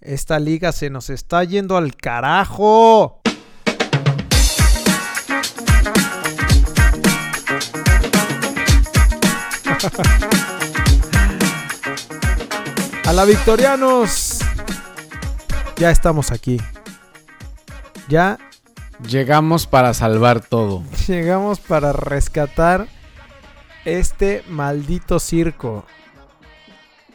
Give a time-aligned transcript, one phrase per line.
[0.00, 3.20] Esta liga se nos está yendo al carajo.
[13.06, 14.38] A la Victorianos.
[15.76, 16.60] Ya estamos aquí.
[18.08, 18.38] Ya
[19.08, 20.82] Llegamos para salvar todo.
[21.08, 22.86] llegamos para rescatar
[23.84, 25.84] este maldito circo.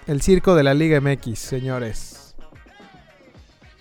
[0.08, 2.05] El circo de la Liga MX, señores.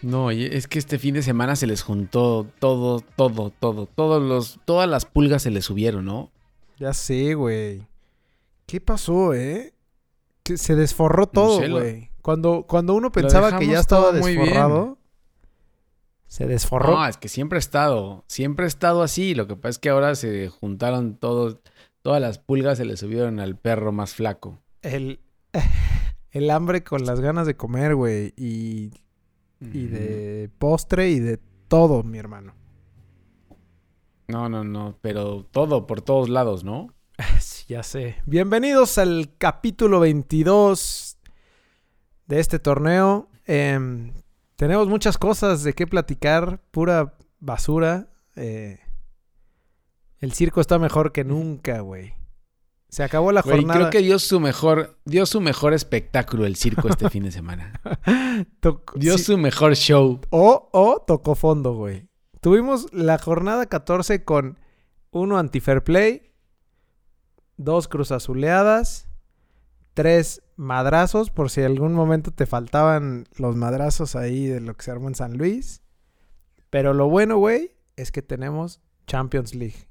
[0.04, 3.86] No, y es que este fin de semana se les juntó todo, todo, todo.
[3.86, 6.30] Todos los, todas las pulgas se les subieron, ¿no?
[6.78, 7.86] Ya sé, güey.
[8.66, 9.72] ¿Qué pasó, eh?
[10.42, 12.10] Que se desforró todo, güey.
[12.20, 14.98] Cuando, cuando uno pensaba que ya estaba desforrado,
[16.26, 16.96] se desforró.
[16.96, 19.34] No, es que siempre ha estado, siempre ha estado así.
[19.34, 21.58] Lo que pasa es que ahora se juntaron todos,
[22.02, 24.60] todas las pulgas se le subieron al perro más flaco.
[24.82, 25.20] El,
[26.30, 28.34] el hambre con las ganas de comer, güey.
[28.36, 28.90] Y,
[29.60, 32.54] y de postre y de todo, mi hermano.
[34.28, 36.94] No, no, no, pero todo por todos lados, ¿no?
[37.38, 38.16] Sí, ya sé.
[38.26, 41.18] Bienvenidos al capítulo 22
[42.26, 43.28] de este torneo.
[43.46, 44.12] Em,
[44.56, 48.08] tenemos muchas cosas de qué platicar, pura basura.
[48.36, 48.80] Eh,
[50.20, 52.14] el circo está mejor que nunca, güey.
[52.94, 53.80] Se acabó la Güey, jornada.
[53.80, 57.80] creo que dio su mejor, dio su mejor espectáculo el circo este fin de semana.
[58.94, 59.24] Dio sí.
[59.24, 60.20] su mejor show.
[60.30, 62.08] O, o tocó fondo, güey.
[62.40, 64.60] Tuvimos la jornada 14 con
[65.10, 66.30] uno anti-fair play,
[67.56, 69.08] dos cruzazuleadas,
[69.94, 74.92] tres madrazos, por si algún momento te faltaban los madrazos ahí de lo que se
[74.92, 75.82] armó en San Luis.
[76.70, 79.88] Pero lo bueno, güey, es que tenemos Champions League.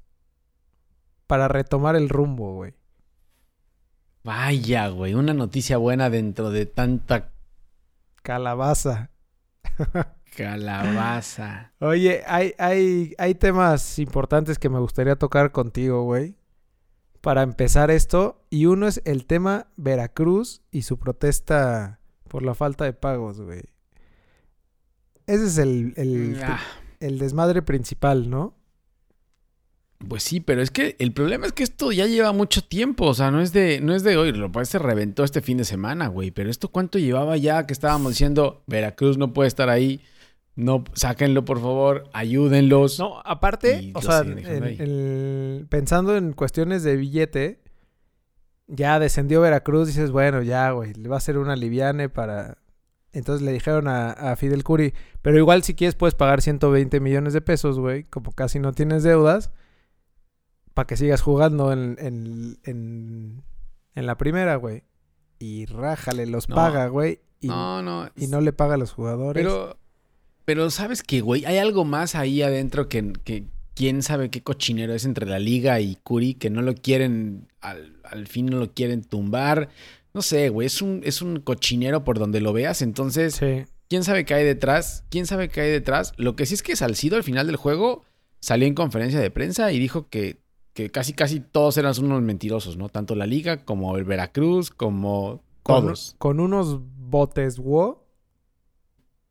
[1.26, 2.72] Para retomar el rumbo, güey.
[4.24, 7.30] Vaya, güey, una noticia buena dentro de tanta
[8.22, 9.10] Calabaza.
[10.36, 11.72] calabaza.
[11.78, 16.36] Oye, hay, hay, hay temas importantes que me gustaría tocar contigo, güey.
[17.20, 18.42] Para empezar esto.
[18.48, 23.62] Y uno es el tema Veracruz y su protesta por la falta de pagos, güey.
[25.26, 26.60] Ese es el, el, Ah,
[27.00, 28.54] el desmadre principal, ¿no?
[30.08, 33.14] Pues sí, pero es que el problema es que esto ya lleva mucho tiempo, o
[33.14, 36.08] sea, no es de, no es de hoy, lo se reventó este fin de semana,
[36.08, 40.00] güey, pero esto cuánto llevaba ya que estábamos diciendo, Veracruz no puede estar ahí,
[40.56, 42.98] no, sáquenlo por favor, ayúdenlos.
[42.98, 47.60] No, aparte, o sea, en- el- pensando en cuestiones de billete,
[48.66, 52.58] ya descendió Veracruz, dices, bueno, ya, güey, le va a hacer una liviane para...
[53.12, 54.92] Entonces le dijeron a, a Fidel Curi,
[55.22, 59.04] pero igual si quieres puedes pagar 120 millones de pesos, güey, como casi no tienes
[59.04, 59.52] deudas,
[60.74, 63.42] para que sigas jugando en, en, en,
[63.94, 64.82] en la primera, güey.
[65.38, 66.54] Y rájale, los No.
[66.56, 69.42] paga, güey, y, no, no, y no le paga a los jugadores.
[69.42, 69.78] pero,
[70.44, 74.94] pero sabes que, güey, hay algo más ahí adentro que, que quién sabe qué cochinero
[74.94, 78.72] es entre la liga y Curi, que no lo quieren, al, al fin no lo
[78.72, 79.68] quieren tumbar.
[80.14, 83.34] No sé, güey, es un, es un cochinero por donde lo veas, entonces...
[83.34, 83.64] Sí.
[83.88, 85.04] ¿Quién sabe qué hay detrás?
[85.10, 86.14] ¿Quién sabe qué hay detrás?
[86.16, 88.02] Lo que sí es que Salcido al final del juego
[88.40, 90.38] salió en conferencia de prensa y dijo que,
[90.74, 92.88] que casi casi todos eran unos mentirosos, ¿no?
[92.90, 96.14] Tanto la liga como el Veracruz, como Con, todos.
[96.18, 98.04] con unos botes, wo.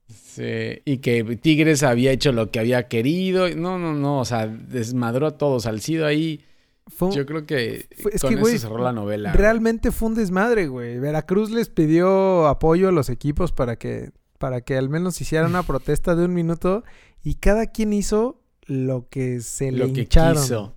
[0.08, 3.50] Sí, y que Tigres había hecho lo que había querido.
[3.56, 5.64] No, no, no, o sea, desmadró a todos.
[5.64, 6.44] Salcido ahí,
[6.88, 9.32] Fue yo creo que Fue- con que, eso cerró la novela.
[9.34, 11.00] Realmente fue un desmadre, güey.
[11.00, 15.64] Veracruz les pidió apoyo a los equipos para que, para que al menos hicieran una
[15.68, 16.84] protesta de un minuto
[17.24, 20.42] y cada quien hizo lo que se lo le que hincharon.
[20.44, 20.76] quiso.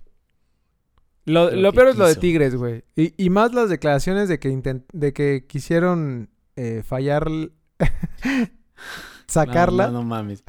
[1.27, 2.15] Lo, Lo peor es lo de.
[2.15, 2.83] Tigres, güey.
[2.95, 7.27] Y, y más las declaraciones de que intent- de que quisieron eh, fallar
[9.27, 9.87] sacarla.
[9.87, 10.43] No, no, no mames.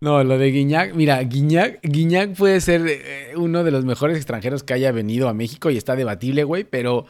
[0.00, 4.62] No, lo de Guiñac, mira, Guiñac, Guiñac puede ser eh, uno de los mejores extranjeros
[4.62, 7.06] que haya venido a México y está debatible, güey, pero,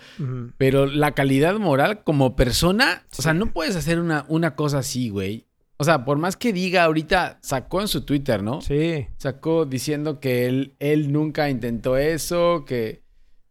[0.58, 5.08] pero la calidad moral como persona, o sea, no puedes hacer una, una cosa así,
[5.08, 5.46] güey.
[5.76, 8.60] O sea, por más que diga ahorita, sacó en su Twitter, ¿no?
[8.60, 9.08] Sí.
[9.18, 13.02] Sacó diciendo que él, él nunca intentó eso, que...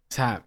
[0.10, 0.46] O sea,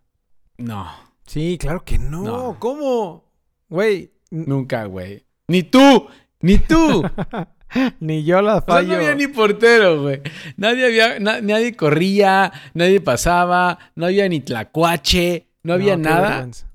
[0.59, 0.91] no,
[1.27, 2.23] Sí, claro que no.
[2.23, 2.57] No.
[2.61, 3.25] ¿Cómo?
[3.69, 5.27] Güey, nunca, güey.
[5.49, 6.07] Ni tú,
[6.41, 7.03] ni tú.
[8.01, 8.89] ni yo la O sea, fallo.
[8.91, 10.23] no había ni portero, güey.
[10.57, 16.29] Nadie había, na- nadie corría, nadie pasaba, no había ni tlacuache, no había qué nada.
[16.31, 16.71] vergüenza.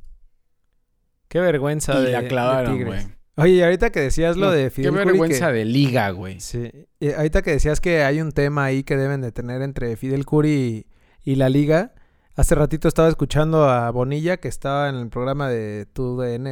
[1.30, 3.08] Qué vergüenza Y de, la clavaron, güey.
[3.42, 6.10] Oye, y ahorita que decías lo No, de Qué Fidel Curi vergüenza que- de liga,
[6.12, 6.40] güey.
[6.40, 6.72] Sí.
[7.00, 10.26] Y ahorita que decías que hay un tema ahí que deben de tener entre Fidel
[10.26, 10.86] Curi
[11.24, 11.94] y, y la liga.
[12.36, 16.48] Hace ratito estaba escuchando a Bonilla que estaba en el programa de TUDN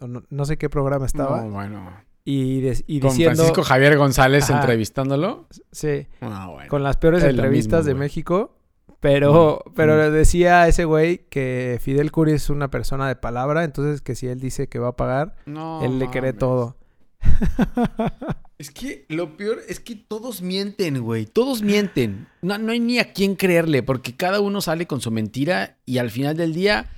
[0.00, 1.42] o, no, no sé qué programa estaba.
[1.42, 1.90] No, bueno.
[2.24, 3.36] y, de- y Con diciendo...
[3.36, 4.60] Francisco Javier González Ajá.
[4.60, 5.46] entrevistándolo.
[5.72, 6.68] Sí, Ah, bueno.
[6.68, 8.00] con las peores es entrevistas mismo, de güey.
[8.00, 8.56] México.
[9.00, 14.14] Pero, pero decía ese güey que Fidel Curi es una persona de palabra, entonces que
[14.14, 16.38] si él dice que va a pagar, No, él le cree mames.
[16.38, 16.76] todo.
[18.58, 21.24] Es que lo peor es que todos mienten, güey.
[21.24, 22.26] Todos mienten.
[22.42, 25.96] No, no hay ni a quién creerle, porque cada uno sale con su mentira y
[25.96, 26.90] al final del día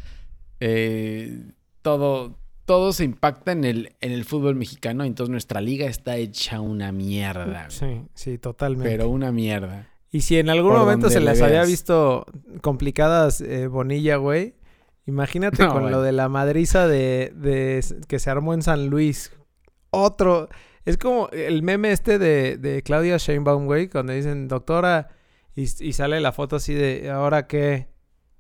[0.59, 1.39] eh,
[1.83, 5.05] todo, todo se impacta en el, en el fútbol mexicano.
[5.05, 7.71] Entonces nuestra liga está hecha una mierda, güey.
[7.71, 8.89] Sí, sí, totalmente.
[8.91, 9.89] Pero una mierda.
[10.13, 11.69] Y si en algún momento se le les había veas.
[11.69, 12.27] visto
[12.61, 14.55] complicadas eh, Bonilla, güey,
[15.07, 19.33] imagínate No, con lo de la madriza de, que se armó en San Luis.
[19.91, 20.49] Otro.
[20.85, 25.09] Es como el meme este de, de Claudia Sheinbaum, güey, cuando dicen doctora
[25.57, 27.89] y, y sale la foto así de ¿ahora qué?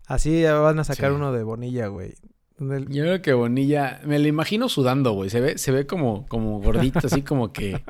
[0.07, 1.17] Así van a sacar Sí.
[1.17, 2.15] uno de Bonilla, güey.
[2.59, 5.31] Yo creo que Bonilla, me lo imagino sudando, güey.
[5.31, 7.83] Se ve, se ve como, como gordito, así como que,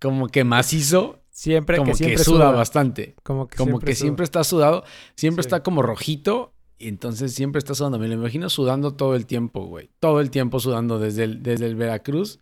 [0.00, 2.50] como que macizo, Siempre como que siempre suda, suda.
[2.52, 3.16] bastante.
[3.24, 4.04] Como que como siempre que suda.
[4.04, 4.84] siempre está sudado,
[5.16, 5.48] siempre Sí.
[5.48, 7.98] está como rojito y entonces siempre está sudando.
[7.98, 9.90] Me lo imagino sudando todo el tiempo, güey.
[9.98, 12.38] Todo el tiempo sudando desde el, desde el Veracruz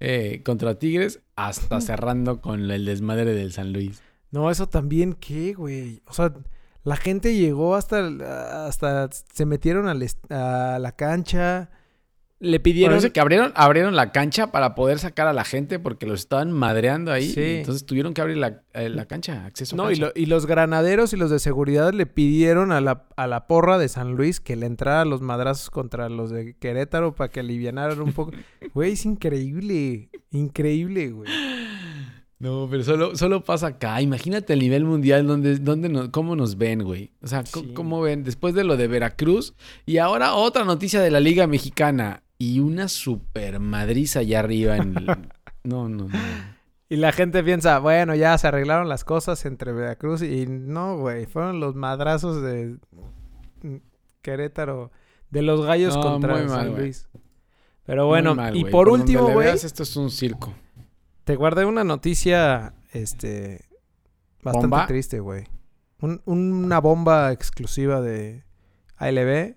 [0.00, 4.02] eh, contra Tigres hasta cerrando con el desmadre del San Luis.
[4.32, 6.02] No, eso también, ¿qué, güey?
[6.08, 6.34] O sea,
[6.82, 11.70] la gente llegó hasta, hasta se metieron a la cancha,
[12.42, 13.00] le pidieron...
[13.10, 17.12] que abrieron, abrieron la cancha para poder sacar a la gente porque los estaban madreando
[17.12, 17.30] ahí.
[17.30, 17.40] Sí.
[17.40, 20.06] y entonces tuvieron que abrir la, eh, la cancha, acceso a no, y, cancha.
[20.14, 23.78] lo- y los granaderos y los de seguridad le pidieron a la, a la porra
[23.78, 28.00] de San Luis que le entrara los madrazos contra los de Querétaro para que alivianaran
[28.00, 28.32] un poco.
[28.74, 31.30] Güey, es increíble, increíble, güey.
[32.38, 34.02] No, pero solo, solo pasa acá.
[34.02, 37.12] Imagínate el nivel mundial donde, donde nos- cómo nos ven, güey.
[37.22, 37.70] O sea, Sí.
[37.72, 39.54] cómo ven después de lo de Veracruz.
[39.86, 42.21] Y ahora otra noticia de la Liga Mexicana.
[42.42, 45.06] Y una super madriza allá arriba en el...
[45.64, 46.18] No, no, no.
[46.88, 51.26] Y la gente piensa, bueno, ya se arreglaron las cosas entre Veracruz y no, güey,
[51.26, 52.78] fueron los madrazos de
[54.22, 54.90] Querétaro,
[55.30, 56.74] de los gallos No, contra muy San.
[56.76, 57.08] Luis.
[57.84, 60.52] Pero bueno, Muy mal, y por último, güey, Esto es un circo.
[61.22, 63.64] te guardé una noticia, este,
[64.42, 64.86] bastante ¿Bomba?
[64.88, 65.46] triste, güey.
[66.00, 68.42] Un- una bomba exclusiva de
[68.96, 69.54] ALB.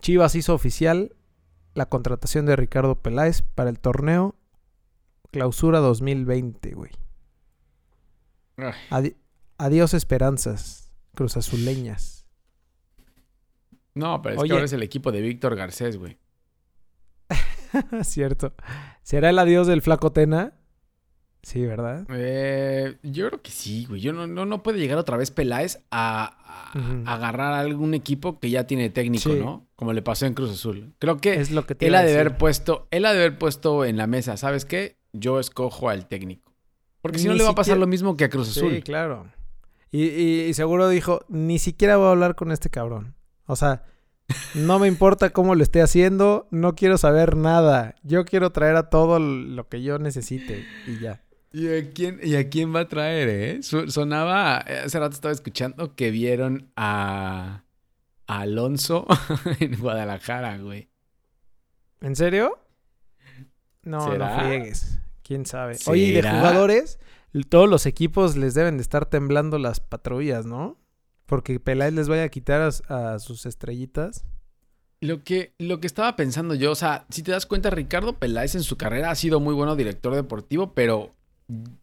[0.00, 1.15] Chivas hizo oficial
[1.76, 4.34] la contratación de Ricardo Peláez para el torneo
[5.30, 6.90] Clausura 2020, güey.
[8.90, 9.16] Adi-
[9.58, 12.26] adiós esperanzas cruzazuleñas.
[13.94, 14.48] No, pero es Oye.
[14.48, 16.18] que ahora es el equipo de Víctor Garcés, güey.
[18.02, 18.54] Cierto.
[19.02, 20.54] ¿Será el adiós del flaco Tena?
[21.46, 22.04] Sí, ¿verdad?
[22.12, 24.00] Eh, yo creo que sí, güey.
[24.00, 28.40] Yo no, no, no puede llegar otra vez Peláez a, a- agarrar a algún equipo
[28.40, 29.38] que ya tiene técnico, Sí.
[29.38, 29.64] ¿no?
[29.76, 30.94] Como le pasó en Cruz Azul.
[30.98, 33.38] Creo que Es lo que te él ha de haber puesto, él ha de haber
[33.38, 34.96] puesto en la mesa, ¿sabes qué?
[35.12, 36.52] Yo escojo al técnico.
[37.00, 38.72] Porque si no le va a pasar lo mismo que a Cruz Azul.
[38.74, 39.26] Sí, claro.
[39.92, 43.14] Y, y- y seguro dijo, ni siquiera voy a hablar con este cabrón.
[43.46, 43.84] O sea,
[44.56, 47.94] no me importa cómo lo esté haciendo, no quiero saber nada.
[48.02, 51.22] Yo quiero traer a todo lo que yo necesite y ya.
[51.52, 53.62] ¿Y a quién, y a quién va a traer, eh?
[53.62, 57.64] Sonaba, eh, hace rato estaba escuchando que vieron a,
[58.26, 59.06] a Alonso
[59.60, 60.88] en Guadalajara, güey.
[62.00, 62.58] ¿En serio?
[63.82, 64.36] No, ¿Será?
[64.36, 64.98] no friegues.
[65.22, 65.76] ¿Quién sabe?
[65.86, 66.98] Oye, y de jugadores,
[67.48, 70.78] todos los equipos les deben de estar temblando las patrullas, ¿no?
[71.26, 74.24] Porque Peláez les vaya a quitar a, a sus estrellitas.
[75.00, 78.54] Lo que, lo que estaba pensando yo, o sea, si te das cuenta, Ricardo Peláez
[78.54, 81.10] en su carrera ha sido muy bueno director deportivo, pero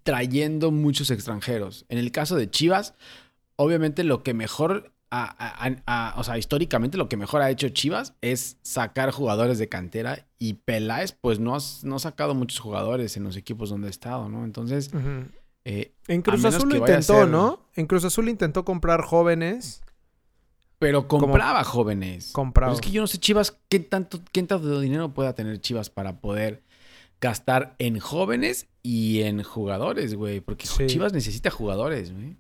[0.04, 1.86] trayendo muchos extranjeros.
[1.90, 2.94] En el caso de Chivas,
[3.56, 7.50] obviamente lo que mejor, a- a- a- a- o sea, históricamente lo que mejor ha
[7.50, 12.34] hecho Chivas es sacar jugadores de cantera y Peláez pues no, has- no ha sacado
[12.36, 14.44] muchos jugadores en los equipos donde ha estado, ¿no?
[14.44, 14.92] Entonces,
[15.66, 17.60] eh, En Cruz Azul lo intentó, ser- ¿no?
[17.76, 19.82] En Cruz Azul intentó comprar jóvenes.
[20.80, 22.32] pero compraba jóvenes.
[22.34, 22.74] Compraba.
[22.74, 25.90] Pero es que yo no sé, Chivas, ¿qué tanto, qué tanto dinero pueda tener Chivas
[25.90, 26.62] para poder
[27.24, 30.42] gastar en jóvenes y en jugadores, güey?
[30.42, 30.88] Porque Sí.
[30.88, 32.36] Chivas necesita jugadores, güey.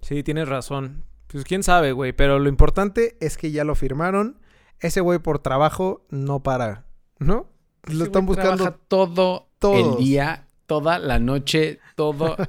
[0.00, 1.02] Sí, tienes razón.
[1.26, 2.12] Pues quién sabe, güey.
[2.12, 4.38] Pero lo importante es que ya lo firmaron.
[4.78, 6.86] Ese güey por trabajo no para,
[7.18, 7.48] ¿no?
[7.84, 8.74] Ese Lo están buscando.
[8.86, 9.98] todo todos.
[9.98, 12.36] el día, toda la noche, todo.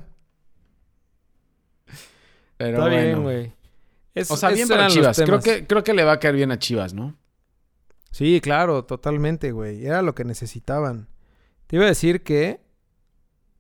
[2.58, 3.52] Pero Está bien, güey.
[4.14, 5.20] Es- O sea, bien para Chivas.
[5.26, 7.16] Creo que, creo que le va a caer bien a Chivas, ¿no?
[8.12, 9.86] Sí, claro, totalmente, güey.
[9.86, 11.08] Era lo que necesitaban.
[11.76, 12.62] Te iba a decir que.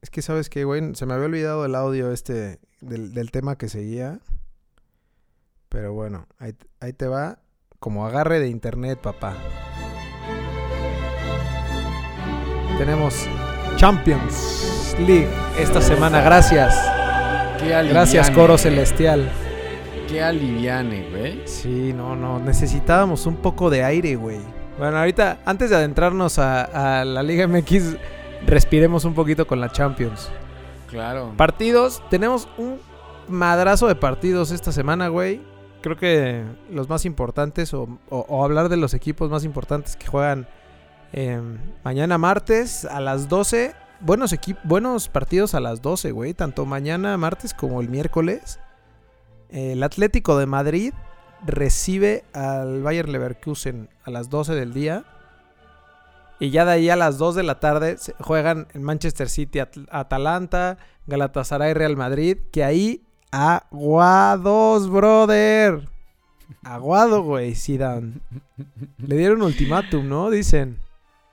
[0.01, 0.95] Es que, ¿sabes qué, güey?
[0.95, 4.22] Se me había olvidado el audio este del, del tema que seguía.
[5.67, 7.39] Pero bueno, ahí, ahí te va.
[7.77, 9.36] Como agarre de internet, papá.
[12.77, 13.27] tenemos
[13.75, 15.27] Champions League
[15.60, 16.22] esta semana.
[16.22, 16.74] Gracias.
[17.60, 18.60] Qué Gracias, aliviane, Coro güey.
[18.60, 19.29] Celestial.
[20.07, 21.45] Qué aliviane, güey.
[21.45, 22.39] Sí, no, no.
[22.39, 24.54] Necesitábamos un poco de aire, güey.
[24.77, 27.96] Bueno, ahorita, antes de adentrarnos a, a la Liga MX,
[28.46, 30.29] respiremos un poquito con la Champions.
[30.89, 31.34] Claro.
[31.38, 32.77] Partidos, tenemos un
[33.29, 35.41] madrazo de partidos esta semana, güey.
[35.82, 40.08] Creo que los más importantes, o, o- o hablar de los equipos más importantes que
[40.08, 40.48] juegan
[41.13, 41.39] eh,
[41.84, 43.74] mañana martes a las 12.
[44.01, 46.34] Buenos, buenos partidos a las 12, güey.
[46.34, 48.60] Tanto mañana martes como el miércoles.
[49.50, 50.94] El Atlético de Madrid
[51.45, 55.03] recibe al Bayer Leverkusen a las 12 del día.
[56.39, 59.77] Y ya de ahí a las 2 de la tarde juegan en Manchester City At-
[59.89, 62.37] Atalanta, Galatasaray Real Madrid.
[62.51, 65.87] Que ahí aguados, brother.
[66.63, 68.13] Aguado, güey, Zidane.
[68.97, 70.29] Le dieron ultimátum, ¿no?
[70.29, 70.79] Dicen.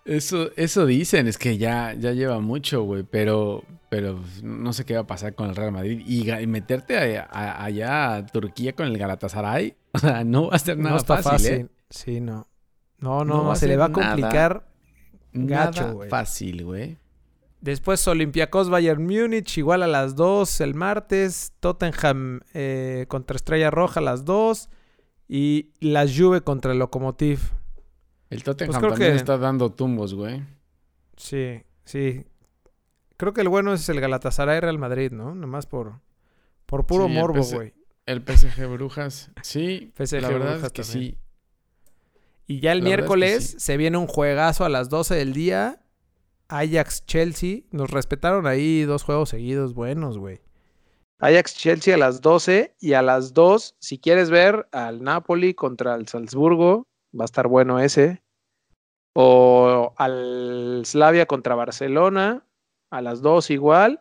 [0.04, 4.94] Eso, eso dicen, es que ya, ya lleva mucho, güey, pero, pero no sé qué
[4.94, 6.02] va a pasar con el Real Madrid.
[6.06, 10.78] Y, y meterte allá a Turquía con el Galatasaray, o sea, no va a ser
[10.78, 11.52] nada no está fácil, fácil.
[11.52, 11.68] ¿eh?
[11.90, 12.46] Sí, no.
[12.98, 14.08] No, No no, va a se le va a nada.
[14.10, 14.66] complicar.
[15.32, 16.08] Gacho, Nada güey.
[16.10, 16.98] fácil, güey.
[17.60, 21.52] Después Olympiacos Bayern Múnich, igual a las 2 el martes.
[21.60, 24.68] Tottenham eh, contra Estrella Roja a las 2.
[25.28, 27.40] Y la Juve contra el Lokomotiv.
[28.30, 30.42] El Tottenham Pues creo también que- está dando tumbos, güey.
[31.16, 32.24] Sí, sí.
[33.16, 35.34] Creo que el bueno es el Galatasaray Real Madrid, ¿no?
[35.34, 36.00] Nomás por,
[36.66, 37.72] por puro Sí, morbo, güey.
[38.06, 41.12] El PSG Brujas, sí, PSG la verdad Brujas es que también.
[41.12, 41.18] sí.
[42.46, 43.60] Y ya el La verdad es que miércoles sí.
[43.60, 45.78] se viene un juegazo a las 12 del día.
[46.48, 47.60] Ajax-Chelsea.
[47.70, 50.40] Nos respetaron ahí dos juegos seguidos buenos, güey.
[51.20, 56.08] Ajax-Chelsea a las 12 y a las 2, si quieres ver al Napoli contra el
[56.08, 58.22] Salzburgo, va a estar bueno ese.
[59.14, 62.44] O al Slavia contra Barcelona,
[62.90, 64.00] a las 2 igual.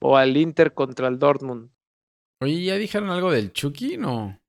[0.00, 1.70] O al Inter contra el Dortmund.
[2.42, 3.96] Oye, ¿ya dijeron algo del Chucky?
[3.98, 4.40] No.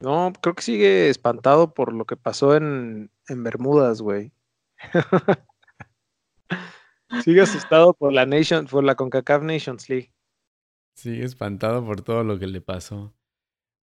[0.00, 4.32] No, creo que sigue espantado por lo que pasó en, en Bermudas, güey.
[7.24, 10.12] sigue asustado por la Nation, por la CONCACAF Nations League.
[10.96, 13.14] Sigue espantado por todo lo que le pasó.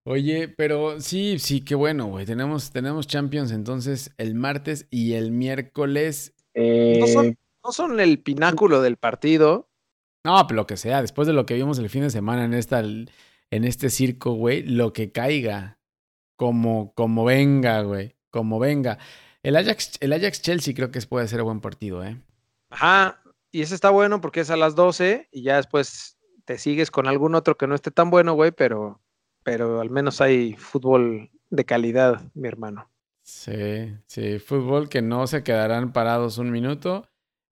[0.04, 2.24] Oye, pero sí, sí, qué bueno, güey.
[2.24, 6.34] Tenemos, tenemos Champions entonces el martes y el miércoles.
[6.54, 9.69] No, son, no son el pináculo del partido.
[10.24, 12.54] No, pero lo que sea, después de lo que vimos el fin de semana en
[12.54, 13.08] esta, en
[13.50, 15.78] este circo, güey, lo que caiga.
[16.36, 18.16] Como, como venga, güey.
[18.30, 18.98] Como venga.
[19.42, 22.20] El Ajax, el Ajax Chelsea creo que puede ser buen partido, ¿eh?
[22.70, 26.90] Ajá, y ese está bueno porque es a las 12 y ya después te sigues
[26.90, 29.00] con algún otro que no esté tan bueno, güey, pero,
[29.42, 32.90] pero al menos hay fútbol de calidad, mi hermano.
[33.22, 37.06] Sí, sí, fútbol que no se quedarán parados un minuto,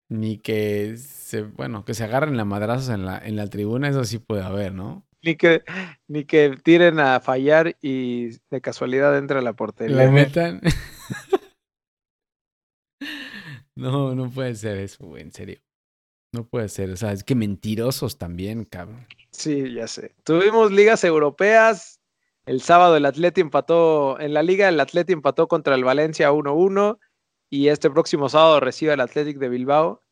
[0.09, 4.03] ni que se, bueno, que se agarren la madrazos en la, en la tribuna, eso
[4.03, 5.05] sí puede haber, ¿no?
[5.21, 5.63] Ni que,
[6.07, 9.97] ni que tiren a fallar y de casualidad entre a la portería.
[9.97, 10.61] Le metan.
[13.75, 15.59] no, no puede ser eso, güey, en serio.
[16.33, 19.07] No puede ser, o sea, es que mentirosos también, cabrón.
[19.31, 20.13] Sí, ya sé.
[20.23, 21.99] Tuvimos ligas europeas.
[22.45, 26.97] El sábado el Atleti empató, en la liga el Atleti empató contra el Valencia 1-1
[27.49, 30.03] y este próximo sábado recibe al Athletic de Bilbao.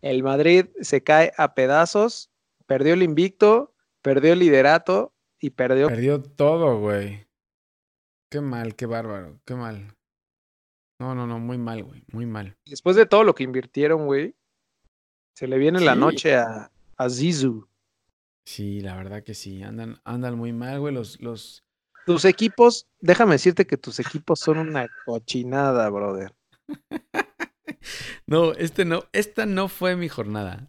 [0.00, 2.30] El Madrid se cae a pedazos,
[2.66, 5.88] perdió el invicto, perdió el liderato y perdió...
[5.88, 7.26] Perdió todo, güey.
[8.30, 9.96] Qué mal, qué bárbaro, qué mal.
[11.00, 12.56] No, no, no, muy mal, güey, muy mal.
[12.66, 14.34] Después de todo lo que invirtieron, güey,
[15.34, 17.68] se le viene la noche a, a Zizou.
[18.44, 21.64] Sí, la verdad que sí, andan, andan muy mal, güey, los, los,
[22.06, 26.34] Tus equipos, déjame decirte que tus equipos son una cochinada, brother.
[28.26, 30.68] No, este no, esta no fue mi jornada.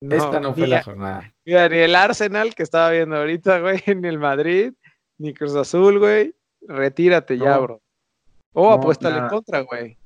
[0.00, 1.34] esta no fue la a- jornada.
[1.44, 4.72] Mira, ni el Arsenal que estaba viendo ahorita, güey, ni el Madrid,
[5.18, 6.34] ni Cruz Azul, güey.
[6.62, 7.80] Retírate ya, bro.
[8.52, 9.98] O No, apuéstale en contra, güey.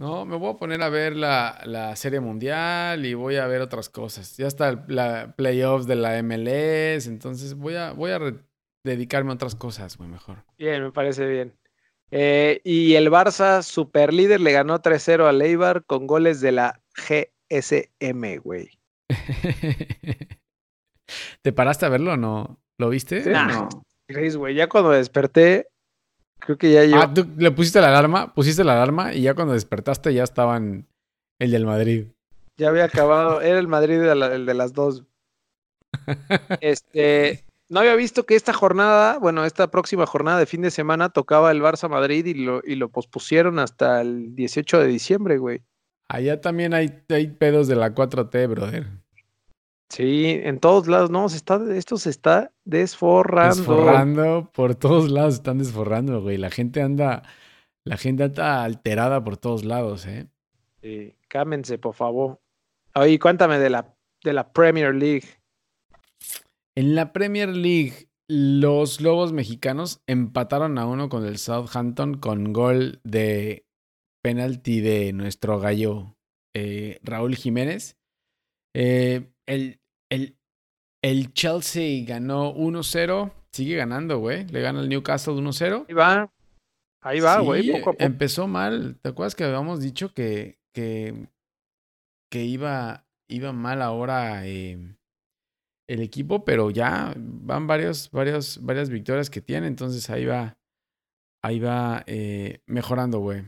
[0.00, 3.60] No, me voy a poner a ver la, la Serie Mundial y voy a ver
[3.60, 4.36] otras cosas.
[4.36, 8.18] Ya está el la playoffs de la MLS, entonces voy a, voy a
[8.84, 10.44] dedicarme a otras cosas, güey, mejor.
[10.58, 11.56] Bien, me parece bien.
[12.10, 16.80] Eh, y el Barça, super líder, le ganó 3-0 al Eibar con goles de la
[16.96, 18.70] GSM, güey.
[21.42, 22.60] ¿Te paraste a verlo o no?
[22.78, 23.22] ¿Lo viste?
[23.22, 23.46] Sí, ¿O nah.
[23.46, 23.68] no?
[24.06, 25.68] Chris, güey, ya cuando desperté,
[26.38, 26.96] creo que ya yo.
[26.96, 30.86] Ah, tú le pusiste la alarma, pusiste la alarma y ya cuando despertaste ya estaban
[31.38, 32.06] el del Madrid.
[32.56, 33.40] Ya había acabado.
[33.40, 35.04] Era el Madrid el de las dos.
[36.60, 37.43] Este.
[37.68, 41.50] No había visto que esta jornada, bueno, esta próxima jornada de fin de semana tocaba
[41.50, 45.62] el Barça Madrid y lo, y lo pospusieron hasta el 18 de diciembre, güey.
[46.08, 48.86] Allá también hay, hay pedos de la 4T, brother.
[49.88, 53.54] Sí, en todos lados, no, se está, esto se está desforrando.
[53.54, 56.36] Desforrando, por todos lados están desforrando, güey.
[56.36, 57.22] La gente anda,
[57.84, 60.26] la gente anda alterada por todos lados, ¿eh?
[60.82, 62.40] Sí, cámense, por favor.
[62.94, 65.28] Oye, cuéntame de la, de la Premier League.
[66.76, 73.00] En la Premier League, los Lobos mexicanos empataron a uno con el Southampton con gol
[73.04, 73.66] de
[74.22, 76.16] penalti de nuestro gallo
[76.56, 77.96] eh, Raúl Jiménez.
[78.74, 80.36] Eh, el, el,
[81.02, 83.32] el, Chelsea ganó 1-0.
[83.52, 84.46] Sigue ganando, güey.
[84.48, 85.86] Le gana el Newcastle 1-0.
[85.88, 86.32] Ahí va.
[87.02, 87.70] Ahí va, güey.
[87.98, 88.98] Empezó mal.
[89.00, 91.28] ¿Te acuerdas que habíamos dicho que, que,
[92.32, 94.96] que iba, iba mal ahora eh,
[95.86, 96.44] el equipo?
[96.44, 99.66] Pero ya van varios, varios, varias victorias que tiene.
[99.66, 100.56] Entonces ahí va.
[101.42, 103.42] Ahí va eh, mejorando, güey.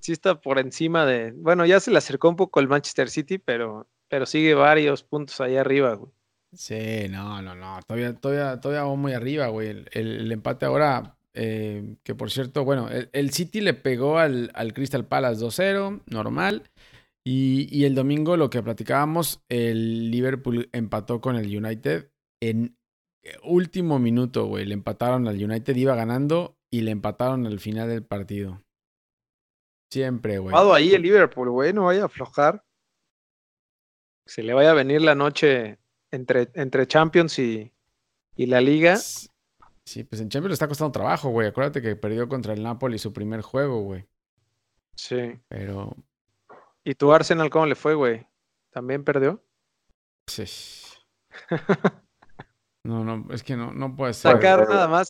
[0.00, 1.32] sí está por encima de.
[1.32, 5.40] Bueno, ya se le acercó un poco el Manchester City, pero pero sigue varios puntos
[5.40, 6.12] ahí arriba, güey.
[6.52, 7.80] Sí, no, no, no.
[7.84, 9.84] Todavía, todavía, todavía va muy arriba, güey.
[9.90, 15.04] El, empate ahora, eh, que por cierto, bueno, el, City le pegó al, al Crystal
[15.04, 16.62] Palace 2-0, normal.
[17.26, 22.76] Y, y, el domingo, lo que platicábamos, el Liverpool empató con el United en
[23.42, 24.66] último minuto, güey.
[24.66, 28.62] Le empataron al United, iba ganando y le empataron al final del partido.
[29.90, 30.54] Siempre, güey.
[30.74, 32.62] ahí el Liverpool, güey, no vaya a aflojar
[34.26, 35.78] se le vaya a venir la noche
[36.10, 37.72] entre, entre Champions y,
[38.36, 38.96] y la Liga.
[38.96, 41.48] Sí, pues en Champions le está costando trabajo, güey.
[41.48, 44.06] Acuérdate que perdió contra el Napoli su primer juego, güey.
[44.94, 45.38] Sí.
[45.48, 45.94] Pero.
[46.84, 48.26] ¿Y tu Arsenal cómo le fue, güey?
[48.70, 49.42] ¿También perdió?
[50.26, 50.44] Sí.
[52.84, 54.32] no, no, es que no, no puede ser.
[54.32, 55.08] Sacar nada más.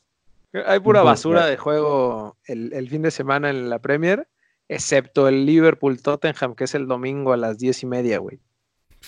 [0.66, 4.28] Hay pura basura de juego el, el, fin de semana en la Premier,
[4.68, 8.40] excepto el Liverpool Tottenham, que es el domingo a las diez y media, güey.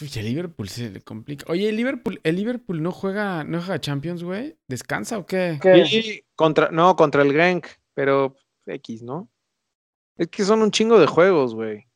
[0.00, 1.44] Uy, el Liverpool se le complica.
[1.48, 4.58] Oye, el Liverpool, el Liverpool no juega, no juega Champions, güey.
[4.66, 5.58] ¿Descansa o qué?
[5.88, 9.30] Sí, contra, no, contra el Genk, pero X, ¿no?
[10.16, 11.86] Es que son un chingo de juegos, güey.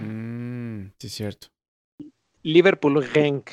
[0.00, 1.48] Mm, sí, es cierto.
[2.42, 3.50] Liverpool Genk.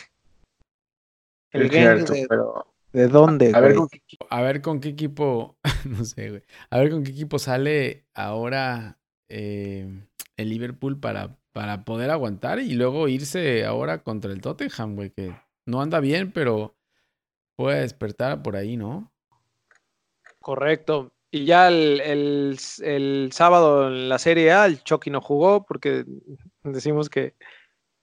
[1.51, 2.73] El Genk de, pero...
[2.93, 6.43] ¿de dónde, a ver, con qué, a ver con qué equipo, no sé, güey.
[6.69, 8.97] A ver con qué equipo sale ahora
[9.29, 9.87] eh,
[10.37, 15.35] el Liverpool para para poder aguantar y luego irse ahora contra el Tottenham, güey, que
[15.65, 16.75] no anda bien, pero
[17.55, 19.11] puede despertar por ahí, ¿no?
[20.39, 21.11] Correcto.
[21.31, 22.57] Y ya el,
[23.31, 26.05] sábado en la Serie A, el Chucky no jugó porque
[26.63, 27.35] decimos que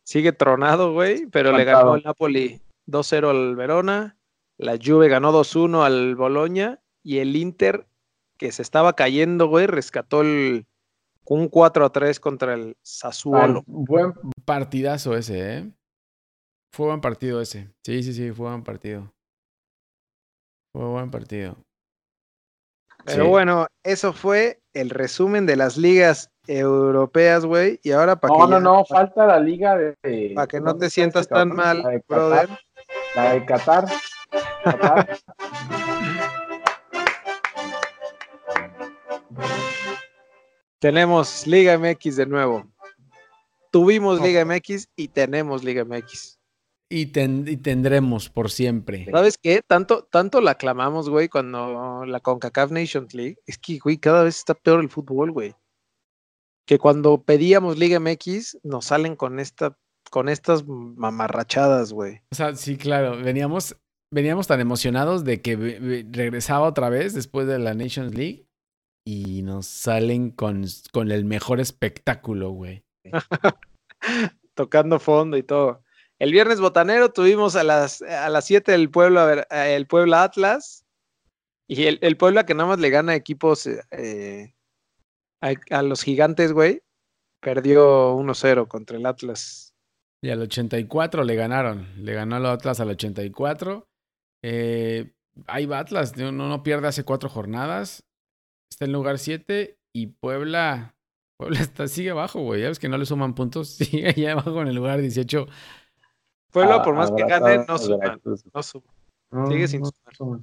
[0.04, 4.18] sigue tronado, güey, pero le ganó el Napoli 2-0 al Verona,
[4.58, 7.87] la Juve ganó 2-1 al Boloña y el Inter,
[8.37, 10.66] que se estaba cayendo, güey, rescató el,
[11.24, 13.64] un 4 a 3 contra el Sassuolo.
[13.66, 14.12] buen
[14.44, 15.72] partidazo ese, ¿eh?
[16.72, 17.70] Fue buen partido ese.
[17.84, 19.12] Sí, sí, sí, fue buen partido.
[20.72, 21.56] Fue buen partido.
[23.04, 27.80] Pero bueno, eso fue el resumen de las ligas europeas, güey.
[27.82, 30.32] Y ahora para no, No, no, falta la liga de.
[30.34, 32.48] Para que no te sientas tan mal, brother.
[33.14, 33.86] La de Qatar.
[34.64, 35.18] Qatar.
[40.84, 42.66] Tenemos Liga MX de nuevo.
[43.70, 46.33] Tuvimos Liga MX y tenemos Liga MX.
[46.96, 49.07] Y, tendremos por siempre.
[49.11, 49.62] ¿Sabes qué?
[49.66, 53.38] Tanto, tanto la aclamamos, güey, cuando la CONCACAF Nations League.
[53.46, 55.57] Es que, güey, cada vez está peor el fútbol, güey.
[56.66, 59.76] Que cuando pedíamos Liga MX, nos salen con esta,
[60.09, 62.20] con estas mamarrachadas, güey.
[62.30, 63.20] O sea, sí, claro.
[63.20, 63.76] Veníamos,
[64.12, 65.57] veníamos tan emocionados de que
[66.12, 68.46] regresaba otra vez después de la Nations League
[69.04, 72.85] y nos salen con, con el mejor espectáculo, güey.
[74.54, 75.83] Tocando fondo y todo.
[76.18, 80.85] El viernes botanero tuvimos a las, a las 7 el pueblo el Puebla Atlas.
[81.68, 84.55] Y el, el Puebla que nada más le gana equipos eh,
[85.40, 86.83] a, los gigantes, güey.
[87.40, 89.74] Perdió 1-0 contra el Atlas.
[90.22, 91.88] Y al 84 le ganaron.
[92.05, 93.88] Le ganó al Atlas al 84.
[94.42, 95.12] Eh,
[95.46, 98.05] ahí va Atlas, no, no pierde hace cuatro jornadas
[98.74, 100.96] está en lugar 7 y Puebla,
[101.38, 102.62] Puebla está, sigue abajo, güey.
[102.62, 105.46] Ya ves que no le suman puntos, sigue allá abajo en el lugar 18.
[106.54, 108.20] Puebla, por más que gane, no suman.
[108.24, 109.48] No suman.
[109.48, 110.40] sigue sin sumar.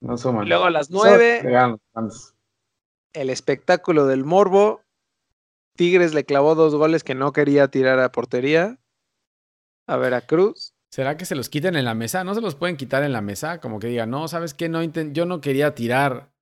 [0.00, 0.48] No suman.
[0.48, 1.78] luego a las 9,
[3.14, 4.82] el espectáculo del Morbo.
[5.76, 8.78] Tigres le clavó dos goles que no quería tirar a portería
[9.86, 10.74] a Veracruz.
[10.90, 12.22] ¿Será que se los quiten en la mesa?
[12.22, 13.60] ¿No se los pueden quitar en la mesa?
[13.60, 14.68] Como que digan, no, ¿sabes qué?
[14.68, 16.34] No yo no quería tirar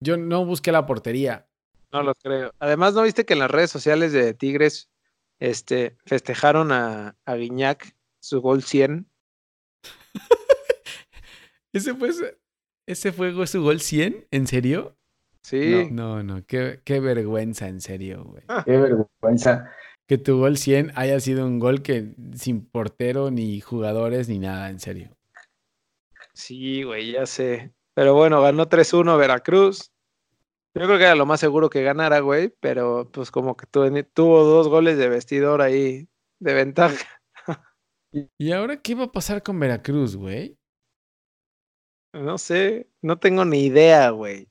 [0.00, 1.48] yo no busqué la portería.
[1.92, 2.52] No lo creo.
[2.58, 4.90] Además, ¿no viste que en las redes sociales de Tigres
[5.38, 7.95] este, festejaron a, a Guiñac
[8.26, 9.08] su gol 100.
[11.72, 12.24] ¿Ese fue, su-
[12.86, 14.26] ¿Ese fue su gol 100?
[14.30, 14.96] ¿En serio?
[15.42, 15.88] Sí.
[15.92, 18.42] No, no, qué, qué vergüenza, en serio, güey.
[18.64, 19.70] Qué vergüenza.
[20.08, 24.70] Que tu gol 100 haya sido un gol que sin portero, ni jugadores, ni nada,
[24.70, 25.16] en serio.
[26.34, 27.72] Sí, güey, ya sé.
[27.94, 29.90] Pero bueno, ganó 3-1 Veracruz.
[30.74, 33.88] Yo creo que era lo más seguro que ganara, güey, pero pues como que tu-
[34.12, 36.08] tuvo dos goles de vestidor ahí
[36.40, 37.20] de ventaja.
[38.38, 40.56] ¿Y ahora qué va a pasar con Veracruz, güey?
[42.14, 44.48] No sé, no tengo ni idea, güey.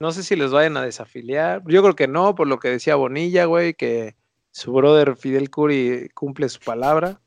[0.00, 1.62] No sé si les vayan a desafiliar.
[1.66, 4.14] Yo creo que no, por lo que decía Bonilla, güey, que
[4.52, 7.20] su brother Fidel Curi cumple su palabra.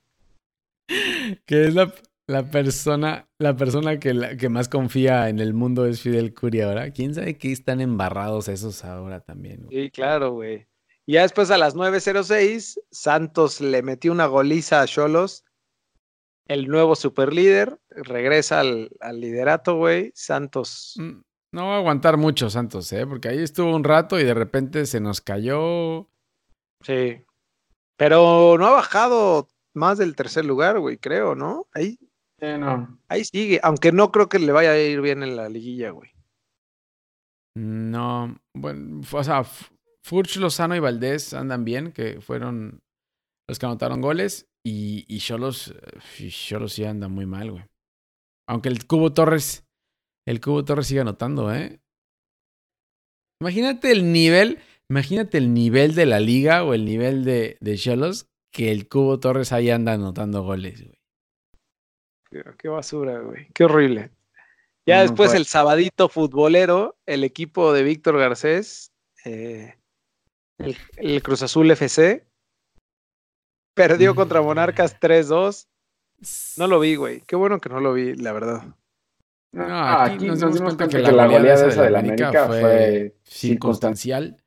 [1.46, 1.94] Que es la,
[2.28, 6.62] la persona, la persona que, la- que más confía en el mundo es Fidel Curi
[6.62, 6.92] ahora.
[6.92, 9.66] ¿Quién sabe qué están embarrados esos ahora también?
[9.66, 9.84] güey?
[9.86, 10.66] Sí, claro, güey.
[11.10, 15.44] Y ya después a las 9.06, Santos le metió una goliza a Cholos.
[16.48, 20.12] El nuevo superlíder regresa al, al liderato, güey.
[20.14, 20.94] Santos.
[20.98, 21.22] Mm,
[21.54, 23.08] No va a aguantar mucho Santos, ¿eh?
[23.08, 26.08] Porque ahí estuvo un rato y de repente se nos cayó.
[26.84, 27.24] Sí.
[27.98, 31.66] Pero no ha bajado más del tercer lugar, güey, creo, ¿no?
[31.74, 31.98] Ahí,
[32.40, 33.00] Sí, no.
[33.08, 33.60] ahí sigue.
[33.64, 36.12] Aunque no creo que le vaya a ir bien en la liguilla, güey.
[37.56, 39.44] No, bueno, o sea,
[40.04, 42.82] Furch, Lozano y Valdés andan bien, que fueron
[43.48, 44.48] los que anotaron goles.
[44.66, 47.64] Y, y Cholos, eh, y Cholos sí anda muy mal, güey.
[48.48, 49.66] Aunque el Cubo Torres,
[50.28, 51.80] el Cubo Torres sigue anotando, ¿eh?
[53.42, 54.60] Imagínate el nivel,
[54.90, 59.20] imagínate el nivel de la liga o el nivel de, de Cholos que el Cubo
[59.20, 61.00] Torres ahí anda anotando goles, güey.
[62.58, 63.48] Qué, basura, güey.
[63.54, 64.12] Qué horrible.
[64.86, 68.92] Ya No, después el sabadito futbolero, el equipo de Víctor Garcés,
[69.26, 69.79] eh,
[70.60, 72.26] el, el Cruz Azul FC,
[73.74, 75.68] perdió contra Monarcas 3-2.
[76.58, 77.22] No lo vi, güey.
[77.22, 78.76] Qué bueno que no lo vi, la verdad.
[79.52, 82.28] No, Ah, aquí, nos dimos cuenta, que, la, la goleada esa esa del del América
[82.28, 84.44] América fue fue circunstancial.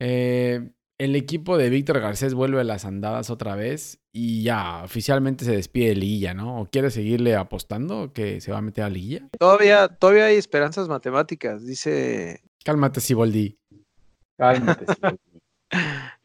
[0.00, 5.44] Eh, el equipo de Víctor Garcés vuelve a las andadas otra vez y ya oficialmente
[5.44, 6.60] se despide de liguilla, ¿no?
[6.60, 9.28] ¿O quiere seguirle apostando que se va a meter a liguilla?
[9.38, 12.42] Todavía, todavía hay esperanzas matemáticas, dice.
[12.64, 13.58] Cálmate, Siboldi.
[14.38, 15.16] Cálmate, sí.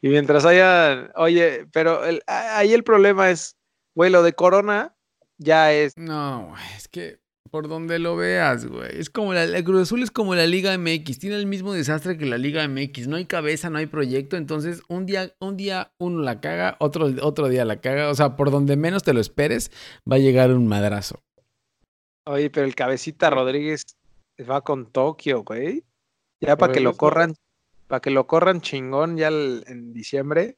[0.00, 3.56] Y mientras haya, oye, pero el- ahí el problema es,
[3.94, 4.96] güey, lo de Corona
[5.38, 8.98] ya es, No, es que por donde lo veas, güey.
[8.98, 11.18] Es como la, Cruz Azul es como la Liga MX.
[11.18, 13.08] Tiene el mismo desastre que la Liga MX.
[13.08, 14.38] No hay cabeza, no hay proyecto.
[14.38, 18.08] Entonces, un día, un día uno la caga, otro, otro día la caga.
[18.08, 19.70] O sea, por donde menos te lo esperes,
[20.10, 21.20] va a llegar un madrazo.
[22.26, 23.82] oye, pero el cabecita Rodríguez
[24.50, 25.84] va con Tokio, güey.
[26.40, 27.34] Ya para que lo corran,
[27.92, 30.56] para que lo corran chingón ya el- en diciembre.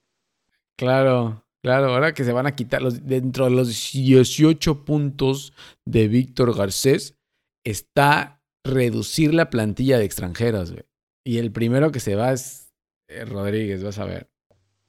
[0.79, 1.93] Claro, claro.
[1.93, 5.53] Ahora que se van a quitar los, dentro de los 18 puntos
[5.85, 7.19] de Víctor Garcés,
[7.67, 10.85] está reducir la plantilla de extranjeros, güey.
[11.27, 12.73] Y el primero que se va es
[13.09, 14.31] eh, Rodríguez, vas a ver.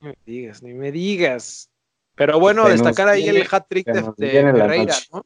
[0.01, 1.71] Ni me digas, ni me digas.
[2.15, 4.93] Pero bueno, Se destacar ahí viene- el hat-trick de, de Ferreira.
[5.12, 5.25] ¿no?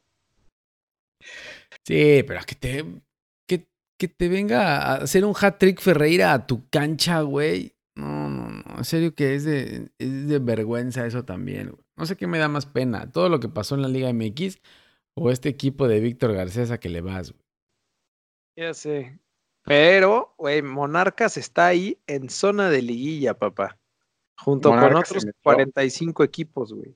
[1.86, 2.86] Sí, pero que te,
[4.00, 7.76] que, te venga a hacer un hat-trick Ferreira a tu cancha, güey.
[7.96, 8.78] No, no, no.
[8.78, 11.72] En serio que es de, es de vergüenza eso también.
[11.72, 11.84] güey.
[11.98, 13.12] No sé qué me da más pena.
[13.12, 14.60] Todo lo que pasó en la Liga MX
[15.16, 17.44] o este equipo de Víctor Garcés a que le vas, güey.
[18.58, 19.20] Ya sé.
[19.64, 23.78] Pero, güey, Monarcas está ahí en zona de liguilla, papá.
[24.38, 25.42] Junto con otros metió.
[25.44, 26.96] 45 equipos, güey.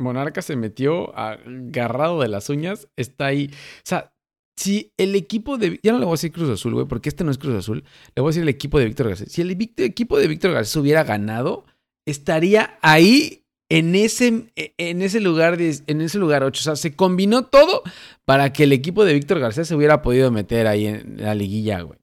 [0.00, 3.50] Monarca se metió agarrado de las uñas, está ahí.
[3.52, 4.13] O sea,
[4.56, 5.80] si el equipo de.
[5.82, 7.84] Ya no le voy a decir Cruz Azul, güey, porque este no es Cruz Azul.
[8.14, 9.32] Le voy a decir el equipo de Víctor Garcés.
[9.32, 11.64] Si el equipo de Víctor Garcés hubiera ganado,
[12.06, 16.60] estaría ahí en ese, en ese lugar, de- en ese lugar 8.
[16.60, 17.82] O sea, se combinó todo
[18.24, 21.80] para que el equipo de Víctor Garcés se hubiera podido meter ahí en la liguilla,
[21.80, 21.98] güey.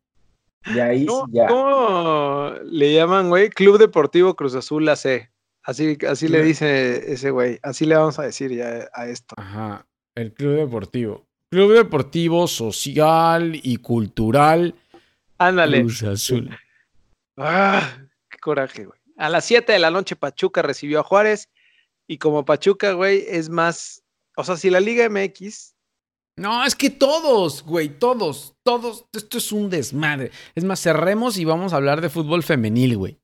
[0.76, 1.48] Y ahí ¿Cómo, sí ya.
[1.48, 3.50] cómo le llaman, güey?
[3.50, 5.30] Club Deportivo Cruz Azul AC.
[5.64, 7.60] Así, así le dice ese güey.
[7.64, 9.36] Así le vamos a decir ya a esto.
[9.38, 9.88] Ajá.
[10.16, 11.26] El club deportivo.
[11.52, 14.74] Club deportivo, social y cultural.
[15.38, 15.82] Ándale.
[15.82, 16.50] Cruz Azul.
[17.36, 17.98] Ah,
[18.30, 18.98] qué coraje, güey.
[19.18, 21.50] A las 7 de la noche Pachuca recibió a Juárez
[22.08, 24.02] y como Pachuca, güey, es más,
[24.38, 25.76] o sea, si la Liga MX,
[26.38, 30.32] No, es que todos, güey, todos, todos, esto es un desmadre.
[30.56, 33.20] Es más, cerremos y vamos a hablar de fútbol femenil, güey.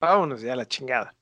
[0.00, 1.14] vámonos ya a la chingada.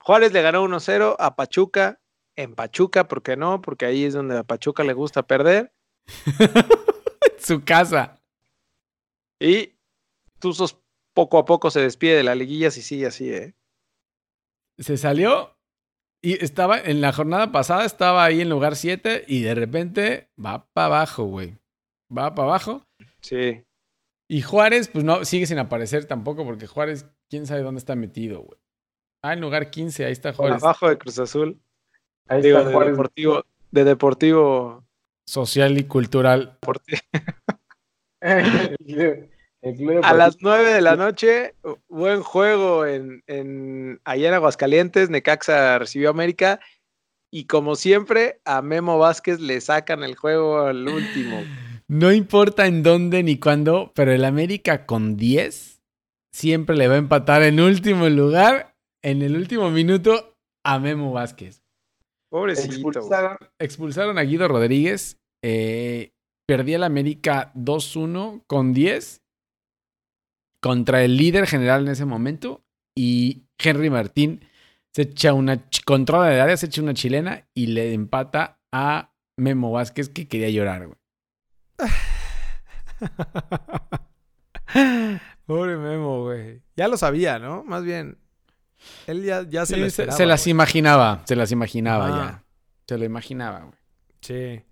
[0.00, 1.99] Juárez le ganó 1-0 a Pachuca
[2.42, 3.60] en Pachuca, ¿por qué no?
[3.60, 5.72] Porque ahí es donde a Pachuca le gusta perder.
[7.38, 8.20] Su casa.
[9.40, 9.74] Y
[10.38, 10.78] Tuzos
[11.14, 13.54] poco a poco se despide de la liguilla si sigue así, ¿eh?
[14.78, 15.56] Se salió
[16.22, 20.66] y estaba en la jornada pasada, estaba ahí en lugar 7 y de repente va
[20.72, 21.58] para abajo, güey.
[22.16, 22.86] Va para abajo.
[23.20, 23.64] Sí.
[24.28, 28.40] Y Juárez, pues no, sigue sin aparecer tampoco porque Juárez, quién sabe dónde está metido,
[28.42, 28.60] güey.
[29.22, 30.62] Ah, en lugar 15, ahí está Por Juárez.
[30.62, 31.60] abajo de Cruz Azul.
[32.30, 32.90] Ahí Digo, está de.
[32.90, 33.44] Deportivo.
[33.72, 34.84] De Deportivo.
[35.26, 36.58] Social y cultural.
[40.02, 41.54] A las 9 de la noche,
[41.88, 45.10] buen juego en, en, allá en Aguascalientes.
[45.10, 46.60] Necaxa recibió a América.
[47.30, 51.42] Y como siempre, a Memo Vázquez le sacan el juego al último.
[51.88, 55.82] No importa en dónde ni cuándo, pero el América con 10
[56.32, 61.62] siempre le va a empatar en último lugar, en el último minuto, a Memo Vázquez.
[62.30, 62.74] Pobrecito.
[62.74, 65.18] Expulsaron Expulsaron a Guido Rodríguez.
[65.44, 66.12] eh,
[66.46, 69.22] perdía el América 2-1 con 10
[70.62, 72.62] contra el líder general en ese momento.
[72.96, 74.44] Y Henry Martín
[74.94, 75.64] se echa una.
[75.86, 80.50] Controla el área, se echa una chilena y le empata a Memo Vázquez que quería
[80.50, 80.98] llorar, güey.
[85.46, 86.62] Pobre Memo, güey.
[86.76, 87.64] Ya lo sabía, ¿no?
[87.64, 88.18] Más bien.
[89.06, 90.50] Él ya, ya se Sí, se, las güey.
[90.50, 92.10] imaginaba, se las imaginaba Ah.
[92.10, 92.44] ya.
[92.88, 93.74] Se lo imaginaba, güey.
[94.20, 94.62] Sí.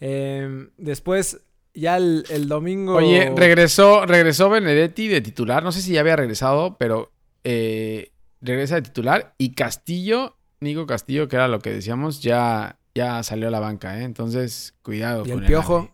[0.00, 1.40] Em, después,
[1.74, 2.96] ya el, el domingo.
[2.96, 5.62] Oye, regresó, regresó Benedetti de titular.
[5.62, 7.12] No sé si ya había regresado, pero
[7.44, 9.34] eh, regresa de titular.
[9.38, 13.98] Y Castillo, Nico Castillo, que era lo que decíamos, ya, ya salió a la banca,
[14.00, 14.04] ¿eh?
[14.04, 15.76] Entonces, cuidado Y con el piojo.
[15.78, 15.90] AVE.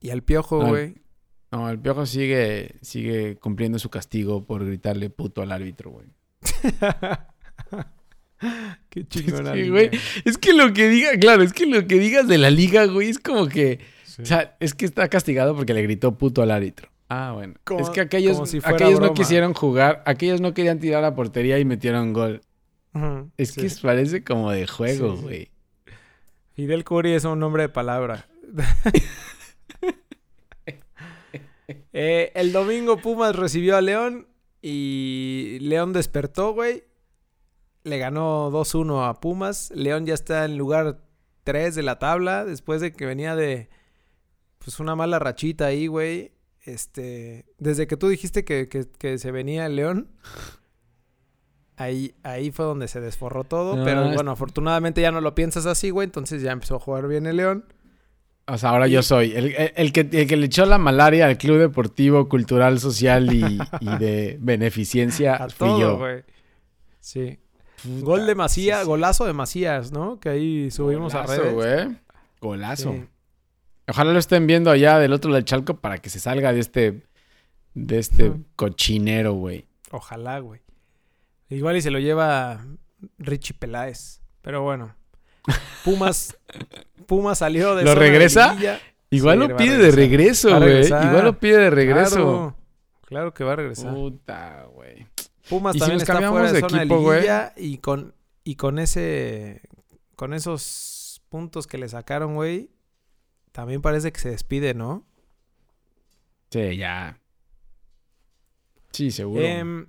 [0.00, 0.94] Y el piojo, No, güey.
[1.52, 6.06] No, el piojo sigue, sigue cumpliendo su castigo por gritarle puto al árbitro, güey.
[8.88, 9.54] Qué chingona.
[9.54, 9.90] Sí, güey.
[10.24, 13.10] Es que lo que diga, claro, es que lo que digas de la liga, güey,
[13.10, 13.80] es como que.
[14.04, 14.22] Sí.
[14.22, 16.88] O sea, es que está castigado porque le gritó puto al árbitro.
[17.08, 17.54] Ah, bueno.
[17.64, 21.14] Como- es que aquellos, si aquellos no quisieron jugar, aquellos no querían tirar a la
[21.14, 22.40] portería y metieron gol.
[23.36, 23.60] Es sí.
[23.60, 25.50] que parece como de juego, güey.
[26.54, 28.26] Fidel Curi es un nombre de palabra.
[31.92, 34.26] Eh, el domingo Pumas recibió a León
[34.62, 36.84] y León despertó, güey.
[37.84, 39.70] Le ganó 2-1 a Pumas.
[39.74, 41.00] León ya está en lugar
[41.44, 43.70] 3 de la tabla después de que venía de
[44.58, 46.32] pues una mala rachita ahí, güey.
[46.64, 50.10] Este, desde que tú dijiste que, que- que se venía el León,
[51.76, 53.76] ahí, ahí fue donde se desforró todo.
[53.76, 56.04] No, pero bueno, afortunadamente ya no lo piensas así, güey.
[56.04, 57.64] Entonces ya empezó a jugar bien el León.
[58.52, 61.26] O sea, ahora yo soy el, el- el que, el que le echó la malaria
[61.26, 65.98] al Club Deportivo, Cultural, Social y, y de Beneficencia A fui todo, yo.
[65.98, 66.22] güey.
[67.00, 67.38] Sí.
[67.82, 68.88] Puta, Gol de Macías, sí, sí.
[68.88, 70.20] golazo de Macías, ¿no?
[70.20, 71.54] Que ahí subimos a Golazo, redes.
[71.54, 71.96] güey.
[72.40, 72.92] Golazo.
[72.92, 73.04] Sí.
[73.88, 76.60] Ojalá lo estén viendo allá del otro lado del Chalco para que se salga de
[76.60, 77.02] este,
[77.74, 79.66] de este cochinero, güey.
[79.90, 80.60] Ojalá, güey.
[81.48, 82.64] Igual y se lo lleva
[83.18, 84.20] Richie Peláez.
[84.42, 84.94] Pero bueno.
[85.84, 86.36] Pumas,
[87.06, 88.56] Pumas salió de ¿Lo de regresa?
[89.10, 90.86] Igual Sí, lo pide de regreso, güey.
[90.86, 92.14] Igual lo pide de regreso.
[92.14, 92.56] Claro,
[93.06, 93.92] claro que va a regresar.
[93.92, 95.06] Puta, güey.
[95.48, 98.54] Pumas ¿Y si también nos está fuera de, de zona equipo, de y con y
[98.54, 99.62] con ese
[100.14, 102.70] con esos puntos que le sacaron, güey,
[103.52, 105.06] también parece que se despide, ¿no?
[106.50, 107.18] Sí, ya.
[108.92, 109.42] Sí, seguro.
[109.42, 109.86] Em,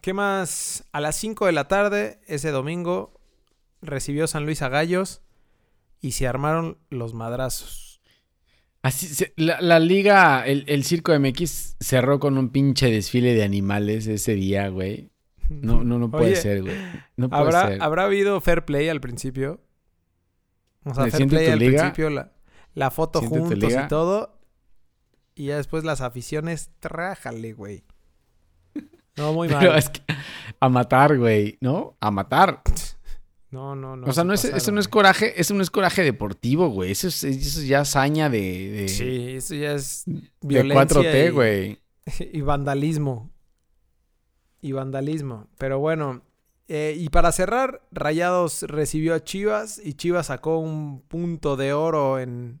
[0.00, 0.84] ¿Qué más?
[0.92, 3.20] A las 5 de la tarde, ese domingo,
[3.82, 5.22] recibió San Luis a Gallos
[6.00, 8.00] y se armaron los madrazos.
[8.82, 13.44] Así, se- la, la liga, el, el Circo MX cerró con un pinche desfile de
[13.44, 15.10] animales ese día, güey.
[15.48, 16.74] No, no, no puede Oye, ser, güey.
[17.16, 17.82] No puede ¿habrá, ser.
[17.82, 19.60] ¿Habrá habido fair play al principio?
[20.84, 21.82] O sea, ¿De fair play al liga?
[21.82, 22.32] principio, la,
[22.74, 24.40] la foto ¿Siente tu juntos y todo.
[25.34, 27.84] Y ya después las aficiones, trájale, güey.
[29.16, 29.60] No, muy mal.
[29.60, 30.00] Pero es que
[30.58, 31.96] a matar, güey, ¿no?
[32.00, 32.62] A matar.
[33.52, 34.06] No, no, no.
[34.06, 36.90] o sea, se no es, eso no es coraje, eso no es coraje deportivo, güey.
[36.90, 41.26] Eso es, eso es ya hazaña de, de, Sí, eso ya es de violencia 4T,
[41.26, 41.78] y- güey.
[42.32, 43.30] y vandalismo.
[44.60, 45.48] Y vandalismo.
[45.58, 46.22] Pero bueno.
[46.68, 52.18] eh, y para cerrar, Rayados recibió a Chivas y Chivas sacó un punto de oro
[52.18, 52.60] en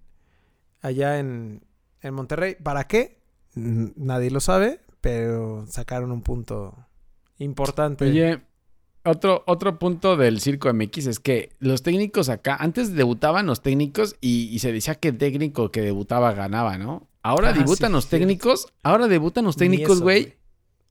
[0.82, 1.64] allá en,
[2.02, 2.56] en Monterrey.
[2.62, 3.22] ¿Para qué?
[3.54, 6.76] Nadie lo sabe, pero sacaron un punto
[7.38, 8.04] importante.
[8.04, 8.42] Oye,
[9.04, 14.16] otro, otro punto del Circo MX es que los técnicos acá, antes debutaban los técnicos
[14.20, 17.08] y, y se decía que el técnico que debutaba ganaba, ¿no?
[17.22, 20.34] Ahora Ah, debutan sí, los técnicos, ahora debutan los Ni técnicos, güey,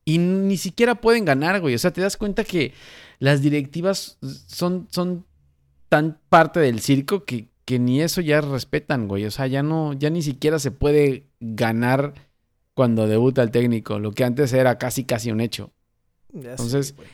[0.06, 1.76] y ni siquiera pueden ganar, güey.
[1.76, 2.74] O sea, te das cuenta que
[3.20, 5.26] las directivas son, son
[5.90, 9.26] tan parte del circo que, que ni eso ya respetan, güey.
[9.26, 12.14] O sea, ya no, ya ni siquiera se puede ganar
[12.74, 15.72] cuando debuta el técnico, lo que antes era casi casi un hecho.
[16.34, 17.08] Ya Entonces, güey.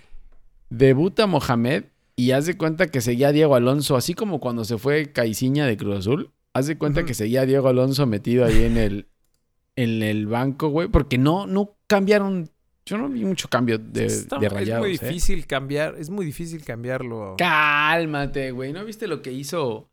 [0.70, 5.12] Debuta Mohamed y haz de cuenta que seguía Diego Alonso, así como cuando se fue
[5.12, 6.34] Caiciña de Cruz Azul.
[6.54, 9.08] Haz de cuenta que seguía Diego Alonso metido ahí en el,
[9.76, 12.50] en el banco, güey, porque no, no cambiaron.
[12.86, 14.88] Yo no vi mucho cambio de, Está- de rayados.
[14.88, 15.10] es muy ¿eh?
[15.12, 17.36] difícil cambiar, es muy difícil cambiarlo.
[17.38, 18.72] Cálmate, güey.
[18.74, 19.92] ¿No viste lo que hizo?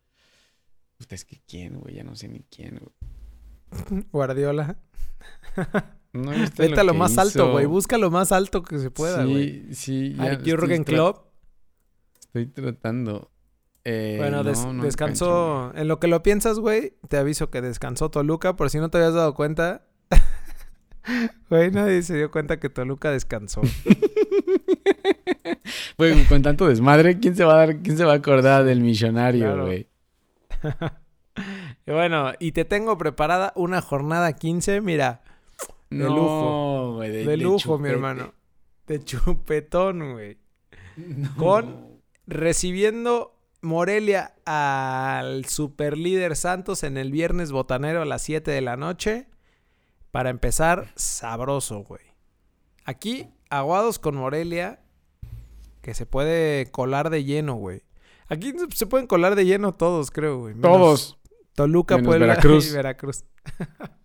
[0.97, 1.97] Puta, es que quién, güey.
[1.97, 4.05] Ya no sé ni quién, güey.
[4.13, 4.79] Guardiola.
[6.15, 7.67] No Vete a lo más alto, güey.
[7.67, 9.65] Busca lo más alto que se pueda, güey.
[9.75, 10.17] Sí, sí.
[10.45, 11.27] Jürgen Klopp.
[12.21, 13.31] Estoy tratando.
[13.85, 15.73] Eh, Bueno, no, des- no encuentro, descansó.
[15.75, 18.99] En lo que lo piensas, güey, te aviso que descansó Toluca, por si no te
[18.99, 19.87] habías dado cuenta.
[21.51, 23.61] Güey, nadie se dio cuenta que Toluca descansó.
[25.99, 28.81] Güey, con tanto desmadre, ¿quién se va a dar, quién se va a acordar del
[28.81, 29.65] millonario, Claro.
[29.67, 29.89] güey?
[31.87, 35.21] Y bueno, y te tengo preparada una jornada 15, mira,
[35.91, 36.95] De No, lujo.
[36.97, 38.33] güey, de, de, lujo, mi hermano.
[38.87, 40.39] De chupetón, güey.
[40.97, 41.35] No.
[41.37, 41.95] Con-
[42.27, 49.29] Recibiendo Morelia al superlíder Santos en el viernes botanero a las 7 de la noche.
[50.11, 52.03] Para empezar, sabroso, güey.
[52.85, 54.81] Aquí, aguados con Morelia,
[55.83, 57.83] que se puede colar de lleno, güey.
[58.29, 60.55] Aquí se pueden colar de lleno todos, creo, güey.
[60.55, 61.19] Menos Todos,
[61.55, 62.71] Toluca, menos Puebla Veracruz.
[62.71, 63.25] y Veracruz.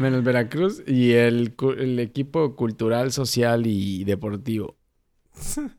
[0.00, 4.76] menos Veracruz y el, el equipo cultural, social y deportivo.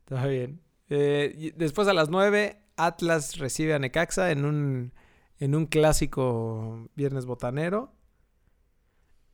[0.00, 0.60] Está bien.
[0.88, 4.92] Eh, después a las 9, Atlas recibe a Necaxa en un,
[5.38, 7.92] en un clásico viernes botanero.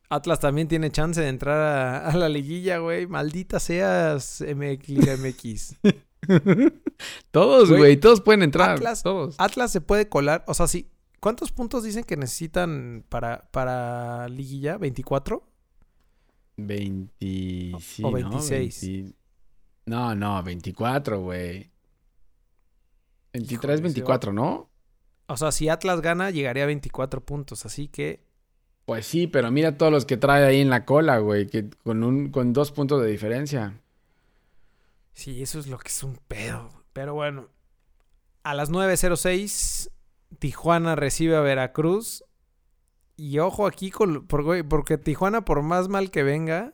[0.09, 3.07] Atlas también tiene chance de entrar a, a la liguilla, güey.
[3.07, 5.75] Maldita seas MX, Liga MX.
[7.31, 8.77] todos, Güey, todos pueden entrar.
[8.77, 9.35] Atlas- todos.
[9.37, 10.43] Atlas se puede colar.
[10.47, 10.89] O sea, sí.
[11.19, 14.77] ¿Cuántos puntos dicen que necesitan para, para liguilla?
[14.77, 15.41] ¿24?
[16.57, 17.79] 20.
[17.79, 18.11] sí, o ¿no?
[18.11, 18.81] 26.
[18.81, 19.17] 20
[19.85, 21.71] No, no, 24, güey.
[23.33, 24.69] 23, Híjole, se 24, ¿no?
[25.27, 27.65] O sea, si Atlas gana, llegaría a 24 puntos.
[27.65, 28.23] Así que
[28.85, 32.03] Pues sí, pero mira todos los que trae ahí en la cola, güey, que con
[32.03, 33.81] un con dos puntos de diferencia.
[35.13, 36.71] Sí, eso es lo que es un pedo.
[36.93, 37.49] Pero bueno,
[38.43, 39.89] a las 9.06,
[40.39, 42.23] Tijuana recibe a Veracruz.
[43.15, 46.73] Y ojo aquí, con, porque Tijuana, por más mal que venga,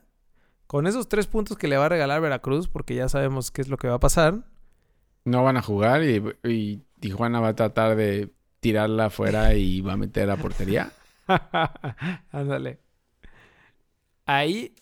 [0.67, 3.69] con esos tres puntos que le va a regalar Veracruz, porque ya sabemos qué es
[3.69, 4.43] lo que va a pasar.
[5.23, 9.93] No van a jugar y, y Tijuana va a tratar de tirarla afuera y va
[9.93, 10.91] a meter a portería.
[12.31, 12.79] Ándale.
[14.25, 14.73] Ahí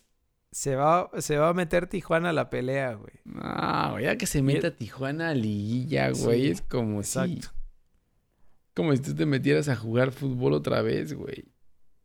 [0.52, 3.14] se va, se va a meter Tijuana a la pelea, güey.
[3.26, 7.61] No, ya que se meta Tijuana a liguilla, güey, Sí, es como si Exacto.
[8.76, 11.46] Como si tú te metieras a jugar fútbol otra vez, güey.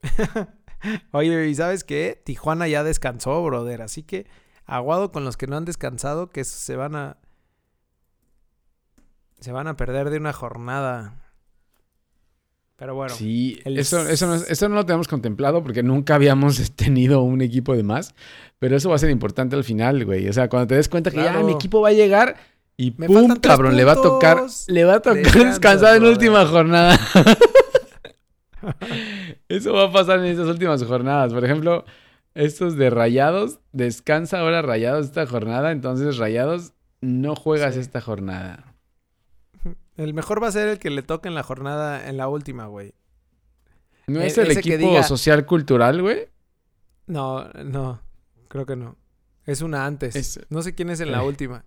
[1.12, 2.20] Oye, ¿y sabes qué?
[2.24, 3.82] Tijuana ya descansó, brother.
[3.82, 4.26] Así que
[4.66, 7.16] aguado con los que no han descansado, que se van a.
[9.40, 11.22] Se van a perder de una jornada.
[12.76, 13.14] Pero bueno.
[13.14, 17.22] sí, el- eso, eso, no, es- eso no lo tenemos contemplado porque nunca habíamos tenido
[17.22, 18.14] un equipo de más.
[18.58, 20.28] Pero eso va a ser importante al final, güey.
[20.28, 22.36] O sea, cuando te des cuenta que ya mi equipo va a llegar
[22.76, 23.34] y Me ¡pum!
[23.36, 26.98] cabrón, le va a tocar, le va a tocar descansar en última jornada.
[29.48, 31.32] eso va a pasar en estas últimas jornadas.
[31.32, 31.84] Por ejemplo,
[32.34, 37.80] estos de Rayados, descansa ahora Rayados esta jornada, entonces Rayados no juegas Sí.
[37.80, 38.74] esta jornada.
[39.96, 42.66] El mejor va a ser el que le toque en la jornada, en la última,
[42.66, 42.92] güey.
[44.06, 46.28] ¿No E- es el equipo diga- social cultural, güey?
[47.06, 48.00] No, no.
[48.48, 48.96] Creo que no.
[49.46, 50.14] Es una antes.
[50.14, 51.26] Es- No sé quién es en la Eh.
[51.26, 51.64] última.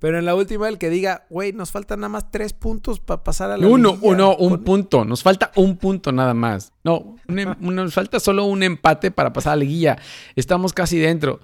[0.00, 3.24] Pero en la última, el que diga, güey, nos faltan nada más tres puntos para
[3.24, 4.08] pasar a la Uno, liguilla".
[4.12, 5.04] uno, un punto.
[5.04, 6.72] Nos falta un punto nada más.
[6.84, 9.98] No, un em- un- nos falta solo un empate para pasar a la liguilla.
[10.36, 11.40] Estamos casi dentro.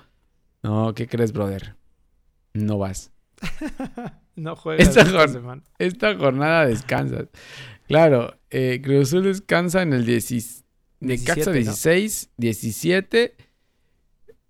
[0.63, 1.75] No, ¿qué crees, brother?
[2.53, 3.11] No vas.
[4.37, 5.63] No juegas Esta esta jor- semana.
[5.79, 7.29] Esta jornada descansas.
[7.87, 10.65] Claro, eh, Cruz Azul descansa en el 10
[10.99, 11.53] Necaxa 17, ¿no?
[11.55, 13.37] 16, 17,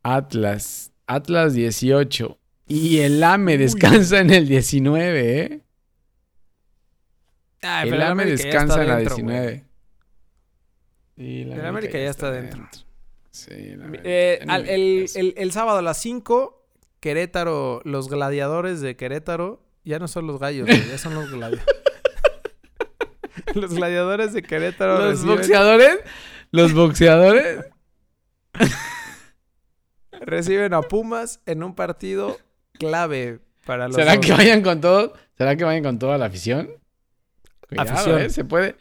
[0.03, 5.61] Atlas, Atlas 18 y el AME descansa en el 19, ¿eh?
[7.63, 9.45] Ay, el AME descansa en la dentro, 19.
[9.47, 9.65] güey.
[11.17, 12.69] Sí, El América ya está dentro.
[13.31, 13.53] Sí,
[14.05, 15.21] Eh, está al- en el, casa.
[15.21, 16.67] el- el sábado a las 5,
[17.01, 21.65] Querétaro, los gladiadores de Querétaro, ya no son los gallos, ya son los gladiadores.
[23.55, 25.99] los gladiadores de Querétaro Los reciben, boxeadores,
[26.51, 27.59] los boxeadores.
[30.21, 32.39] reciben a Pumas en un partido
[32.79, 35.15] clave para los ¿Será que vayan con todo?
[35.37, 36.71] ¿Será que vayan con toda la afición?
[37.69, 38.21] Cuidado, Afición.
[38.21, 38.31] ¿eh?
[38.31, 38.77] Se puede.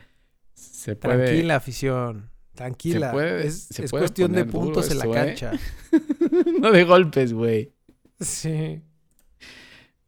[0.53, 1.25] Se puede.
[1.25, 2.29] Tranquila, afición.
[2.53, 3.07] Tranquila.
[3.07, 5.11] Se puede- es se es puede cuestión de puntos en la ¿eh?
[5.11, 5.51] cancha.
[6.59, 7.71] no de golpes, güey.
[8.19, 8.81] Sí.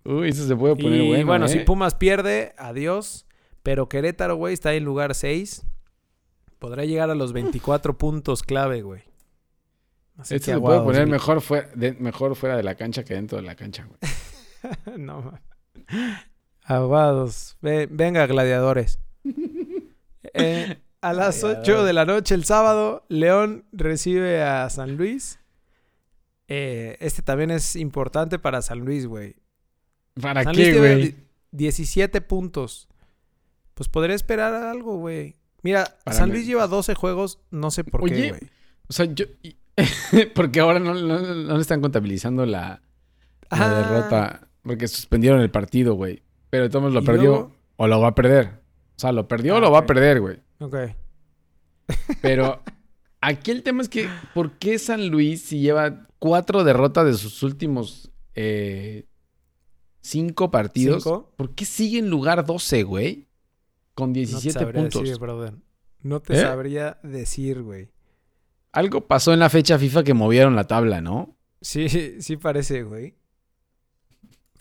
[0.04, 1.26] Uy, eso se puede poner y bueno.
[1.26, 1.66] bueno, si ¿eh?
[1.66, 3.26] Pumas pierde, adiós.
[3.64, 5.66] Pero Querétaro, güey, está en lugar 6.
[6.60, 9.02] Podrá llegar a los 24 puntos clave, güey.
[10.18, 13.14] Así Esto que se puede poner mejor fuera, de- mejor fuera de la cancha que
[13.16, 14.00] dentro de la cancha, güey.
[14.98, 15.42] no, man.
[16.64, 17.58] Aguados.
[17.62, 19.00] Ve- venga, gladiadores.
[20.38, 25.40] Eh, a las 8 de la noche el sábado, León recibe a San Luis.
[26.50, 29.38] Eh, este también es importante para San Luis, güey.
[30.20, 31.02] ¿Para San qué, güey?
[31.12, 31.16] di-
[31.52, 32.90] 17 puntos.
[33.76, 35.36] Pues podría esperar algo, güey.
[35.62, 38.42] Mira, Para San mí- Luis lleva 12 juegos, no sé por Oye, qué, güey.
[38.90, 39.26] O sea, yo...
[40.36, 42.82] porque ahora no, no, están contabilizando la, la
[43.50, 44.48] Ah, derrota.
[44.62, 46.24] Porque suspendieron el partido, güey.
[46.50, 47.56] Pero Thomas lo ¿Y perdió luego?
[47.76, 48.62] o lo va a perder.
[48.96, 50.40] O sea, lo perdió o Ah, lo va a perder, güey.
[50.60, 50.76] Ok.
[52.22, 52.62] Pero
[53.22, 57.44] aquí el tema es que, ¿por qué San Luis, si lleva cuatro derrotas de sus
[57.44, 59.06] últimos eh,
[60.02, 61.34] cinco partidos, ¿Cinco?
[61.36, 63.28] ¿por qué sigue en lugar 12, güey?
[63.94, 65.02] Con No te 17 sabría puntos.
[65.04, 65.54] decir, brother.
[66.02, 66.42] No te ¿Eh?
[66.42, 67.90] sabría decir, güey.
[68.76, 71.38] Algo pasó en la fecha FIFA que movieron la tabla, ¿no?
[71.62, 71.88] Sí,
[72.22, 73.16] sí parece, güey.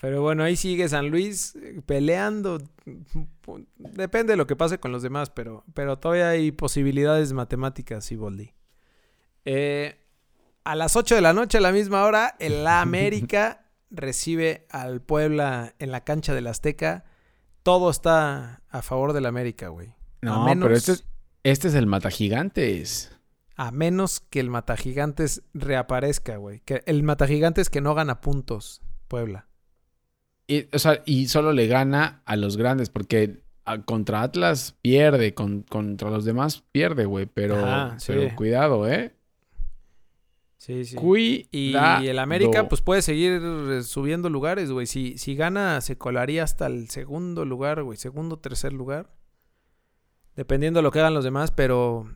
[0.01, 2.63] Pero bueno, ahí sigue San Luis eh, peleando.
[3.77, 8.53] Depende de lo que pase con los demás, pero, pero todavía hay posibilidades matemáticas, Siboldi.
[9.45, 9.99] Eh,
[10.63, 15.75] a las 8 de la noche, a la misma hora, el América recibe al Puebla
[15.81, 17.05] en la cancha del Azteca.
[17.65, 19.93] Todo está a favor del América, güey.
[20.23, 21.07] No, menos, pero este es,
[21.43, 23.11] este es el Mata Gigantes.
[23.57, 26.61] A menos que el Matagigantes reaparezca, güey.
[26.61, 29.47] Que el Matagigantes que no gana puntos, Puebla.
[30.47, 35.33] Y, o sea, y solo le gana a los grandes, porque a- contra Atlas pierde,
[35.35, 37.27] con- contra los demás pierde, güey.
[37.27, 38.13] Pero, Ajá, sí.
[38.13, 39.15] pero cuidado, ¿eh?
[40.59, 40.97] Sí, sí.
[40.97, 42.03] Cuidado.
[42.05, 44.87] Y el América, pues puede seguir eh, subiendo lugares, güey.
[44.87, 47.99] Si, si gana, se colaría hasta el segundo lugar, güey.
[47.99, 49.11] Segundo, tercer lugar.
[50.37, 52.15] Dependiendo de lo que hagan los demás, pero.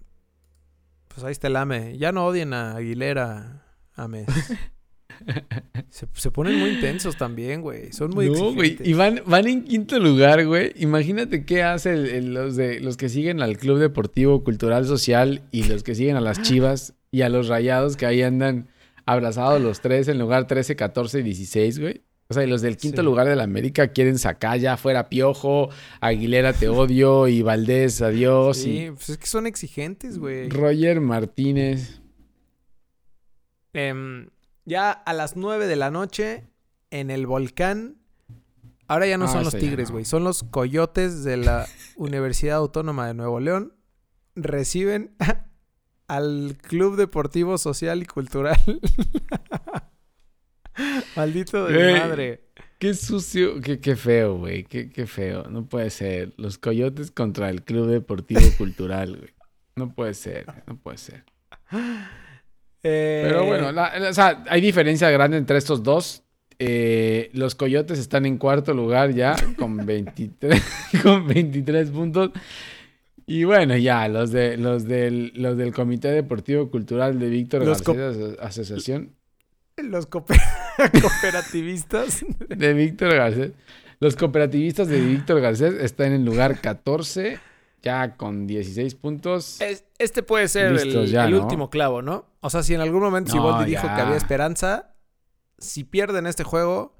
[1.18, 1.98] Pues ahí está el AME.
[1.98, 3.64] Ya no odien a Aguilera,
[3.96, 4.26] Ames.
[5.90, 7.92] se, se ponen muy intensos también, güey.
[7.92, 8.76] Son muy no, güey.
[8.84, 10.72] Y van, van en quinto lugar, güey.
[10.76, 15.42] Imagínate qué hace el- el- los, de, los que siguen al Club Deportivo Cultural Social
[15.50, 18.68] y los que siguen a las Chivas y a los Rayados que ahí andan
[19.06, 22.02] abrazados los tres en lugar 13, 14 y 16, güey.
[22.30, 23.04] O sea, y los del quinto Sí.
[23.06, 25.70] lugar de la América quieren sacar ya fuera Piojo,
[26.02, 30.48] Aguilera te odio y Valdés adiós Sí, pues es que son exigentes, y güey.
[30.50, 32.02] Roger Martínez.
[33.72, 34.28] Em,
[34.66, 36.44] ya a las 9 de la noche,
[36.90, 37.96] en el volcán.
[38.88, 39.94] Ahora ya no Ah, son los Tigres, no.
[39.94, 40.04] güey.
[40.04, 41.66] Son los Coyotes de la
[41.96, 43.72] Universidad Autónoma de Nuevo León.
[44.34, 45.14] Reciben
[46.08, 48.58] al Club Deportivo Social y Cultural.
[51.16, 51.92] Maldito de Güey.
[52.00, 52.40] madre.
[52.78, 54.64] Qué sucio, qué, qué feo, güey.
[54.64, 55.44] Qué, qué feo.
[55.50, 56.32] No puede ser.
[56.36, 59.30] Los coyotes contra el Club Deportivo Cultural, güey.
[59.76, 61.24] No puede ser, no puede ser.
[62.82, 66.22] Eh, Pero bueno, la- la- o sea, hay diferencia grande entre estos dos.
[66.60, 70.62] Eh, los coyotes están en cuarto lugar ya con 23,
[71.02, 72.30] con 23 puntos.
[73.26, 77.94] Y bueno, ya, los, de, los, del, los del Comité Deportivo Cultural de Víctor García
[78.10, 79.14] Aso- Asociación
[79.82, 80.40] Los cooper-
[81.00, 82.24] cooperativistas.
[82.48, 83.52] de Víctor Garcés.
[84.00, 87.38] Los cooperativistas de Víctor Garcés están en lugar 14,
[87.82, 89.60] ya con 16 puntos.
[89.60, 91.42] Es- este puede ser el, ya, el ¿no?
[91.42, 92.26] último clavo, ¿no?
[92.40, 94.94] O sea, si en algún momento No, Siboldi dijo que había esperanza,
[95.58, 96.94] si pierden este juego,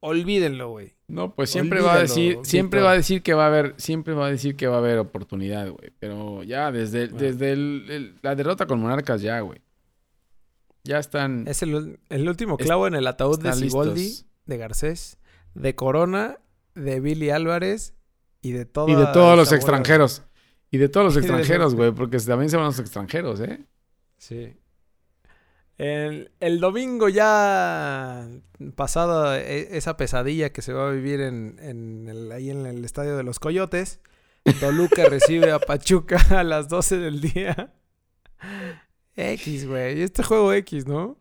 [0.00, 0.94] olvídenlo, güey.
[1.08, 4.14] No, pues siempre va a decir, siempre va a decir que va a haber, siempre
[4.14, 5.90] va a decir que va a haber oportunidad, güey.
[5.98, 7.18] Pero ya desde, Bueno.
[7.26, 9.60] desde el- el- la derrota con Monarcas ya, güey.
[10.84, 15.18] Ya están, Es el, el último Es- clavo en el ataúd de Siboldi, de Garcés,
[15.54, 16.38] de Corona,
[16.74, 17.94] de Billy Álvarez
[18.40, 20.22] y de toda Y de todos los extranjeros.
[20.70, 23.64] Y de todos los extranjeros, güey, porque también se van los extranjeros, ¿eh?
[24.18, 24.56] Sí.
[25.78, 28.28] El, el domingo ya
[28.76, 32.84] pasada e- esa pesadilla que se va a vivir en, en el- ahí en el
[32.84, 34.00] estadio de los Coyotes,
[34.60, 37.72] Toluca recibe a Pachuca a las 12 del día.
[39.16, 40.02] X, güey.
[40.02, 41.16] Este juego X, ¿no?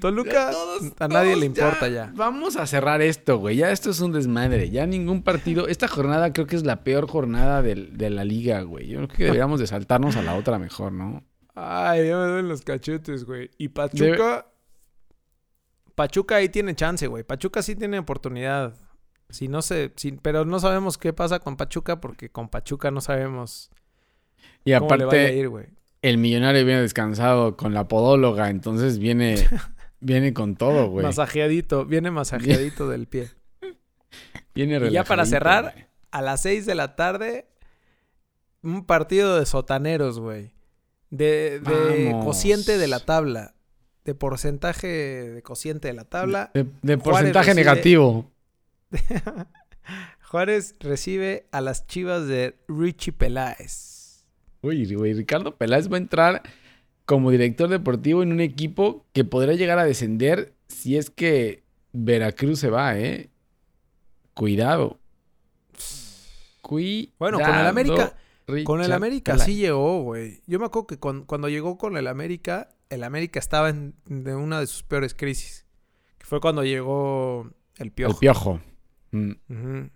[0.00, 2.12] Toluca todos- a nadie le ya- importa ya.
[2.16, 3.56] Vamos a cerrar esto, güey.
[3.56, 4.70] Ya esto es un desmadre.
[4.70, 5.68] Ya ningún partido.
[5.68, 8.88] Esta jornada creo que es la peor jornada del- de la liga, güey.
[8.88, 11.24] Yo creo que deberíamos de saltarnos a la otra mejor, ¿no?
[11.54, 13.50] Ay, ya me duelen los cachetes, güey.
[13.58, 14.46] Y Pachuca.
[15.94, 17.22] Pachuca ahí tiene chance, güey.
[17.22, 18.74] Pachuca sí tiene oportunidad.
[19.28, 23.00] Si no sé, si- pero no sabemos qué pasa con Pachuca porque con Pachuca no
[23.02, 23.70] sabemos
[24.64, 25.66] Y cómo le vaya a aparte, ir, güey.
[26.02, 29.36] El millonario viene descansado con la podóloga, entonces viene,
[30.00, 31.06] viene con todo, güey.
[31.06, 33.30] Masajeadito, viene masajeadito del pie.
[34.54, 35.86] Viene Y ya para relajadito, cerrar, güey.
[36.10, 37.46] A las 6 de la tarde,
[38.62, 40.52] un partido de sotaneros, güey.
[41.08, 41.60] De,
[42.22, 43.54] cociente de la tabla.
[44.04, 46.50] De porcentaje de cociente de la tabla.
[46.52, 48.30] De, porcentaje recibe- negativo.
[50.28, 53.91] Juárez recibe a las chivas de Richie Peláez.
[54.62, 56.42] Uy, güey, Ricardo Peláez va a entrar
[57.04, 62.60] como director deportivo en un equipo que podría llegar a descender si es que Veracruz
[62.60, 63.28] se va, ¿eh?
[64.34, 64.98] Cuidado.
[66.60, 67.12] Cuidado.
[67.18, 68.16] Bueno, con el América.
[68.64, 69.46] Con el América Peláez.
[69.46, 70.42] sí llegó, güey.
[70.46, 74.34] Yo me acuerdo que cuan- cuando, llegó con el América, el América estaba en de
[74.34, 75.64] una de sus peores crisis.
[76.18, 78.12] Que fue cuando llegó el Piojo.
[78.14, 78.60] El piojo.
[79.12, 79.30] Mm.
[79.48, 79.90] Ujú.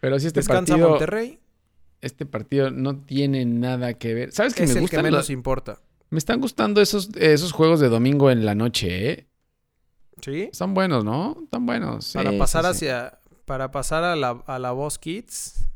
[0.00, 1.40] Pero si este Descansa partido, Monterrey.
[2.00, 4.32] Este partido no tiene nada que ver.
[4.32, 4.98] ¿Sabes qué Es me el gustan?
[4.98, 5.78] que menos los- importa.
[6.10, 9.26] Me están gustando esos, esos juegos de domingo en la noche, ¿eh?
[10.22, 10.42] ¿Sí?
[10.52, 11.36] Están buenos, ¿no?
[11.44, 12.12] Están buenos.
[12.14, 13.18] para Sí, pasar sí, hacia.
[13.44, 15.68] Para pasar a la, a la Voz Kids.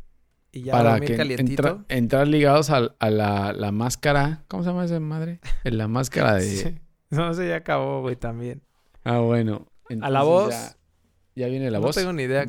[0.53, 1.62] Y ya para que calientito.
[1.62, 4.43] entra- entrar ligados al- a, la, la máscara.
[4.49, 5.41] ¿Cómo se llama esa madre?
[5.64, 6.41] En la máscara de.
[6.57, 6.79] Sí.
[7.11, 8.62] No sé, ya acabó, güey, también.
[9.05, 9.66] Ah, bueno.
[10.01, 10.51] A la voz.
[10.51, 10.77] Ya,
[11.35, 11.97] ya viene la no voz.
[11.97, 12.47] tengo ni idea.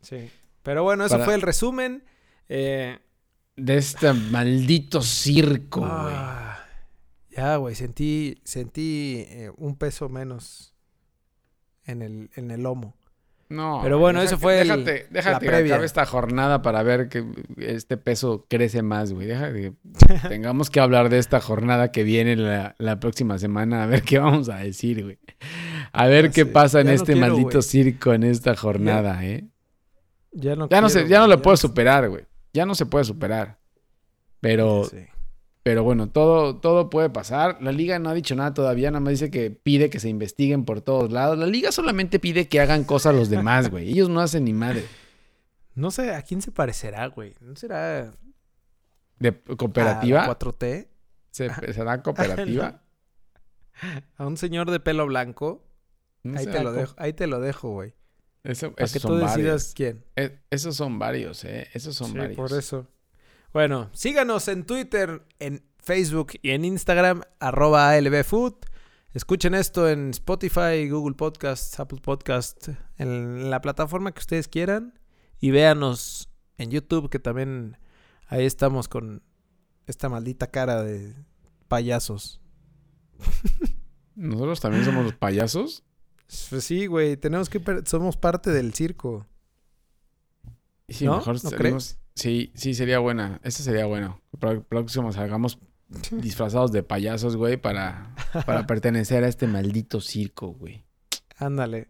[0.00, 0.30] Sí.
[0.62, 2.02] Pero bueno, eso Para- fue el resumen.
[2.52, 2.98] Eh,
[3.56, 5.92] De este maldito circo, güey.
[5.94, 6.58] ah,
[7.30, 10.74] ya, güey, sentí, sentí eh, un peso menos
[11.84, 12.96] en el, en el lomo.
[13.48, 13.80] No.
[13.82, 15.74] Pero bueno, deja eso fue el- Déjate, déjate que previa.
[15.74, 17.24] acabe esta jornada para ver que
[17.58, 19.26] este peso crece más, güey.
[19.26, 19.72] Deja que
[20.28, 23.82] tengamos que hablar de esta jornada que viene la, la próxima semana.
[23.82, 25.18] A ver qué vamos a decir, güey.
[25.92, 29.48] A ver qué sé, pasa en no este quiero, maldito circo en esta jornada, ¿eh?
[30.32, 32.24] Ya no, Ya no, se, ya no lo puedo superar, güey.
[32.52, 33.58] Ya no se puede superar.
[34.40, 35.06] Pero, Sí.
[35.62, 37.58] pero bueno, todo, todo puede pasar.
[37.62, 40.64] La liga no ha dicho nada todavía, nada más dice que pide que se investiguen
[40.64, 41.38] por todos lados.
[41.38, 43.90] La liga solamente pide que hagan cosas los demás, güey.
[43.90, 44.84] Ellos no hacen ni madre.
[45.74, 47.34] No sé a quién se parecerá, güey.
[47.40, 48.12] ¿No será
[49.18, 50.24] ¿De cooperativa?
[50.24, 50.88] a la 4T?
[51.30, 52.82] ¿Se, ¿Será cooperativa?
[54.16, 55.64] A un señor de pelo blanco.
[56.22, 57.94] No ahí te lo dejo, ahí te lo dejo, güey.
[58.42, 59.74] Eso- Para esos que tú son decidas varios.
[59.74, 60.04] quién.
[60.16, 61.68] Eh, esos son varios, ¿eh?
[61.74, 62.36] Esos son Sí, varios.
[62.36, 62.86] por eso.
[63.52, 68.54] Bueno, síganos en Twitter, en Facebook y en Instagram, arroba ALBFood.
[69.12, 74.98] Escuchen esto en Spotify, Google Podcasts, Apple Podcasts, en la plataforma que ustedes quieran.
[75.40, 76.28] Y véanos
[76.58, 77.76] en YouTube, que también
[78.28, 79.22] ahí estamos con
[79.86, 81.14] esta maldita cara de
[81.66, 82.40] payasos.
[84.14, 85.82] ¿Nosotros también somos los payasos?
[86.50, 87.60] Pues sí, güey, tenemos que...
[87.86, 89.26] Somos parte del circo.
[90.88, 91.16] Sí, ¿No?
[91.18, 93.40] mejor ¿No salimos- Sí, sí, sería buena.
[93.44, 94.20] Eso sería bueno.
[94.68, 95.58] Próximo salgamos
[96.12, 98.14] disfrazados de payasos, güey, para,
[98.46, 100.84] para pertenecer a este maldito circo, güey.
[101.38, 101.88] Ándale.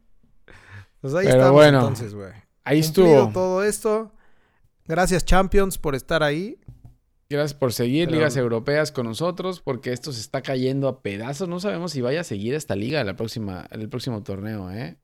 [1.00, 2.32] Pues ahí Pero estamos bueno, entonces, güey.
[2.64, 3.32] Ahí Cumplido estuvo.
[3.32, 4.12] todo esto.
[4.86, 6.58] Gracias, Champions, por estar ahí.
[7.30, 11.48] Gracias por seguir Pero- ligas europeas con nosotros, porque esto se está cayendo a pedazos.
[11.48, 14.98] No sabemos si vaya a seguir esta liga la próxima, el próximo torneo, ¿eh?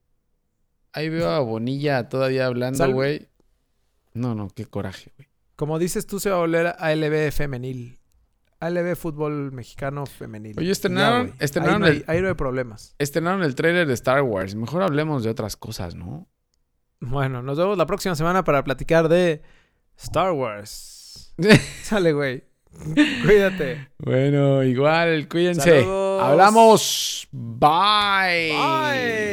[0.93, 3.29] Ahí veo a Bonilla todavía hablando, güey.
[4.13, 5.29] No, no, qué coraje, güey.
[5.55, 7.99] Como dices tú, se va a volver a ALB femenil.
[8.59, 10.57] ALB fútbol mexicano femenil.
[10.59, 12.95] Oye, estrenaron- estrenaron ahí, no hay, el- ahí no hay problemas.
[12.99, 14.55] Estrenaron el tráiler de Star Wars.
[14.55, 16.27] Mejor hablemos de otras cosas, ¿no?
[17.01, 19.43] Bueno, nos vemos la próxima semana para platicar de
[19.97, 20.95] Star Wars.
[21.83, 22.45] Sale, güey.
[23.25, 23.89] Cuídate.
[23.99, 25.85] Bueno, igual, cuídense.
[26.21, 27.29] Hablamos.
[27.33, 28.53] Bye.
[28.53, 29.27] Bye.